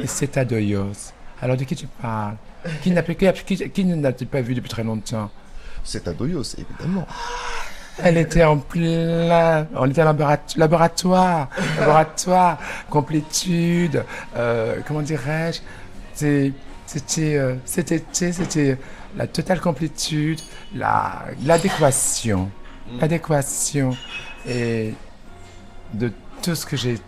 et 0.00 0.06
Seta 0.06 0.44
Doyos. 0.44 1.12
Alors, 1.40 1.56
de 1.56 1.64
qui 1.64 1.74
tu 1.76 1.86
parles? 1.86 2.36
Qui 2.82 2.90
n'a 2.92 3.02
qui, 3.02 3.32
qui, 3.56 3.70
qui 3.70 3.84
n'a-t-il 3.84 4.28
pas 4.28 4.40
vu 4.40 4.54
depuis 4.54 4.68
très 4.68 4.84
longtemps? 4.84 5.30
À 6.06 6.12
Doyos, 6.12 6.54
évidemment. 6.56 7.06
Elle 8.02 8.16
était 8.16 8.44
en 8.44 8.56
plein, 8.58 9.66
on 9.74 9.90
était 9.90 10.02
laborat- 10.04 10.56
laboratoire, 10.56 11.48
laboratoire, 11.78 12.58
complétude, 12.88 14.02
euh, 14.36 14.76
comment 14.86 15.02
dirais-je, 15.02 15.60
c'était, 16.86 17.36
euh, 17.36 17.56
été, 17.76 18.32
c'était 18.32 18.78
la 19.14 19.26
totale 19.26 19.60
complétude, 19.60 20.40
la, 20.74 21.22
l'adéquation, 21.44 22.48
l'adéquation 22.98 23.94
et 24.46 24.94
de 25.92 26.12
tout 26.42 26.54
ce 26.54 26.66
que 26.66 26.76
j'ai, 26.76 26.98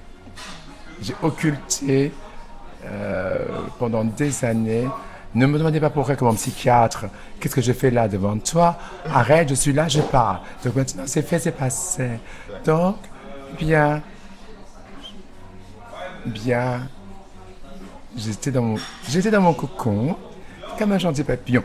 occulté 1.22 2.12
euh, 2.84 3.38
pendant 3.78 4.04
des 4.04 4.44
années. 4.44 4.88
Ne 5.34 5.46
me 5.46 5.58
demandez 5.58 5.80
pas 5.80 5.90
pourquoi, 5.90 6.14
comme 6.14 6.34
psychiatre, 6.36 7.06
qu'est-ce 7.40 7.54
que 7.54 7.60
je 7.60 7.72
fais 7.72 7.90
là 7.90 8.06
devant 8.06 8.38
toi? 8.38 8.78
Arrête, 9.12 9.48
je 9.48 9.54
suis 9.54 9.72
là, 9.72 9.88
je 9.88 10.00
pars. 10.00 10.44
Donc 10.64 10.76
maintenant, 10.76 11.02
c'est 11.06 11.22
fait, 11.22 11.40
c'est 11.40 11.52
passé. 11.52 12.08
Donc, 12.64 12.96
bien, 13.58 14.00
bien, 16.24 16.88
j'étais 18.16 18.52
dans 18.52 18.62
mon, 18.62 18.76
j'étais 19.08 19.30
dans 19.30 19.40
mon 19.40 19.54
cocon, 19.54 20.16
comme 20.78 20.92
un 20.92 20.98
gentil 20.98 21.24
papillon. 21.24 21.64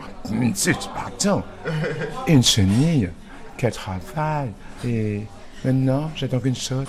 Une 2.26 2.42
chenille, 2.42 3.10
quel 3.56 3.72
travail. 3.72 4.50
Et 4.84 5.26
maintenant, 5.64 6.10
j'attends 6.16 6.40
qu'une 6.40 6.56
chose, 6.56 6.86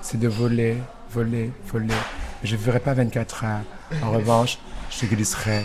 c'est 0.00 0.18
de 0.18 0.28
voler, 0.28 0.76
voler, 1.10 1.50
voler. 1.66 1.94
Je 2.42 2.54
ne 2.56 2.60
ferai 2.60 2.80
pas 2.80 2.94
24 2.94 3.44
heures. 3.44 3.60
En 4.02 4.10
revanche, 4.10 4.58
je 4.90 5.06
glisserai 5.06 5.64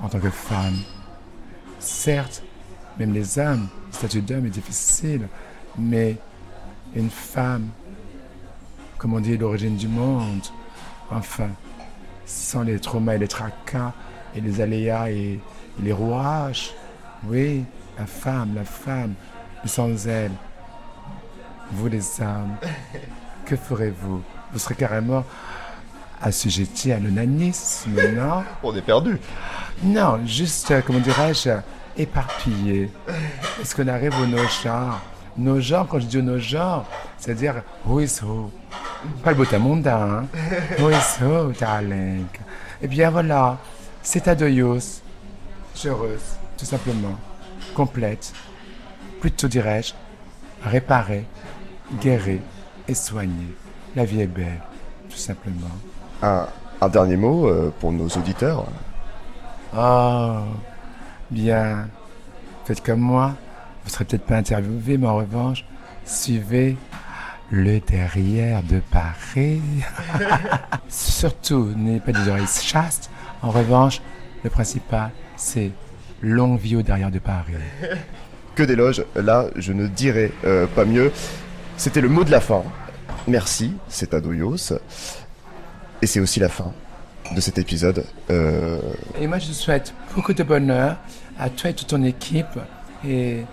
en 0.00 0.08
tant 0.08 0.20
que 0.20 0.30
femme. 0.30 0.76
Certes, 1.78 2.42
même 2.98 3.12
les 3.12 3.38
hommes, 3.38 3.68
le 3.88 3.92
statut 3.92 4.20
d'homme 4.20 4.46
est 4.46 4.50
difficile, 4.50 5.28
mais 5.78 6.16
une 6.94 7.10
femme, 7.10 7.68
comme 8.98 9.14
on 9.14 9.20
dit, 9.20 9.36
l'origine 9.36 9.76
du 9.76 9.88
monde, 9.88 10.42
enfin, 11.10 11.48
sans 12.26 12.62
les 12.62 12.78
traumas 12.78 13.14
et 13.14 13.18
les 13.18 13.28
tracas, 13.28 13.92
et 14.34 14.40
les 14.40 14.60
aléas 14.60 15.10
et, 15.10 15.14
et 15.78 15.82
les 15.82 15.92
rouages, 15.92 16.72
oui, 17.24 17.64
la 17.98 18.06
femme, 18.06 18.54
la 18.54 18.64
femme, 18.64 19.14
mais 19.62 19.68
sans 19.68 20.06
elle, 20.06 20.32
vous 21.72 21.88
les 21.88 22.20
hommes, 22.20 22.56
que 23.46 23.56
ferez-vous? 23.56 24.22
Vous 24.52 24.58
serez 24.58 24.74
carrément 24.74 25.24
assujettis 26.20 26.92
à 26.92 26.98
l'onanisme, 26.98 27.92
non? 28.14 28.44
On 28.62 28.74
est 28.74 28.82
perdu. 28.82 29.18
Non, 29.82 30.20
juste, 30.26 30.70
euh, 30.70 30.82
comment 30.84 30.98
dirais-je, 30.98 31.50
éparpillé. 31.96 32.90
Est-ce 33.60 33.74
qu'on 33.74 33.88
arrive 33.88 34.14
au 34.20 34.26
nos 34.26 34.46
genres? 34.62 35.00
Nos 35.38 35.60
genres, 35.60 35.86
quand 35.88 36.00
je 36.00 36.06
dis 36.06 36.22
nos 36.22 36.38
genres, 36.38 36.84
c'est-à-dire 37.16 37.62
who 37.86 38.00
is 38.00 38.20
who? 38.22 38.50
Pas 39.24 39.30
le 39.30 39.36
botamonda, 39.36 39.96
hein? 39.96 40.26
Who 40.78 40.90
is 40.90 41.22
who, 41.22 41.52
darling? 41.58 42.26
Eh 42.82 42.88
bien 42.88 43.10
voilà, 43.10 43.58
c'est 44.02 44.28
Adoyos. 44.28 45.02
Heureuse, 45.84 46.36
tout 46.58 46.66
simplement. 46.66 47.16
Complète. 47.74 48.32
Plutôt 49.20 49.48
dirais-je, 49.48 49.94
réparée, 50.62 51.24
guérie 52.00 52.40
et 52.88 52.94
soignée. 52.94 53.54
La 53.96 54.04
vie 54.04 54.20
est 54.20 54.26
belle, 54.26 54.60
tout 55.08 55.16
simplement. 55.16 55.70
Un, 56.22 56.46
un 56.80 56.88
dernier 56.88 57.16
mot 57.16 57.48
euh, 57.48 57.72
pour 57.80 57.92
nos 57.92 58.08
auditeurs. 58.08 58.66
Oh, 59.76 60.38
bien. 61.30 61.88
Faites 62.64 62.82
comme 62.82 63.00
moi. 63.00 63.34
Vous 63.84 63.90
serez 63.90 64.04
peut-être 64.04 64.26
pas 64.26 64.36
interviewé, 64.36 64.98
mais 64.98 65.06
en 65.06 65.16
revanche, 65.16 65.64
suivez 66.04 66.76
le 67.50 67.80
derrière 67.80 68.62
de 68.62 68.80
Paris. 68.90 69.60
Surtout, 70.88 71.72
n'ayez 71.76 72.00
pas 72.00 72.12
des 72.12 72.28
oreilles 72.28 72.46
chastes. 72.46 73.10
En 73.42 73.50
revanche, 73.50 74.00
le 74.44 74.50
principal, 74.50 75.10
c'est 75.36 75.70
longue 76.22 76.58
vie 76.58 76.76
au 76.76 76.82
derrière 76.82 77.10
de 77.10 77.18
Paris. 77.18 77.54
Que 78.54 78.62
d'éloges, 78.62 79.04
là, 79.16 79.46
je 79.56 79.72
ne 79.72 79.86
dirais 79.86 80.32
euh, 80.44 80.66
pas 80.66 80.84
mieux. 80.84 81.12
C'était 81.80 82.02
le 82.02 82.10
mot 82.10 82.24
de 82.24 82.30
la 82.30 82.42
fin. 82.42 82.62
Merci, 83.26 83.72
c'est 83.88 84.12
Adoyos. 84.12 84.74
Et 86.02 86.06
c'est 86.06 86.20
aussi 86.20 86.38
la 86.38 86.50
fin 86.50 86.74
de 87.34 87.40
cet 87.40 87.56
épisode. 87.56 88.04
Euh, 88.28 88.78
Et 89.18 89.26
moi, 89.26 89.38
je 89.38 89.50
souhaite 89.50 89.94
beaucoup 90.14 90.34
de 90.34 90.42
bonheur 90.42 90.98
à 91.38 91.48
toi 91.48 91.70
et 91.70 91.74
toute 91.74 91.86
ton 91.86 92.02
équipe 92.02 92.58
et 93.02 93.46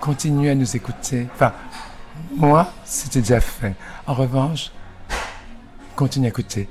continue 0.00 0.50
à 0.50 0.56
nous 0.56 0.74
écouter. 0.74 1.28
Enfin, 1.32 1.52
moi, 2.34 2.72
c'était 2.84 3.20
déjà 3.20 3.40
fait. 3.40 3.76
En 4.08 4.14
revanche, 4.14 4.72
continue 5.94 6.26
à 6.26 6.30
écouter 6.30 6.68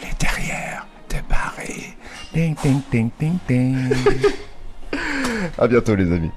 les 0.00 0.08
derrière 0.18 0.86
de 1.10 1.16
Paris. 1.28 1.94
Ding, 2.32 2.56
ding, 2.62 2.80
ding, 2.90 3.10
ding, 3.20 3.36
ding. 3.46 3.94
à 5.58 5.68
bientôt, 5.68 5.94
les 5.94 6.10
amis. 6.10 6.30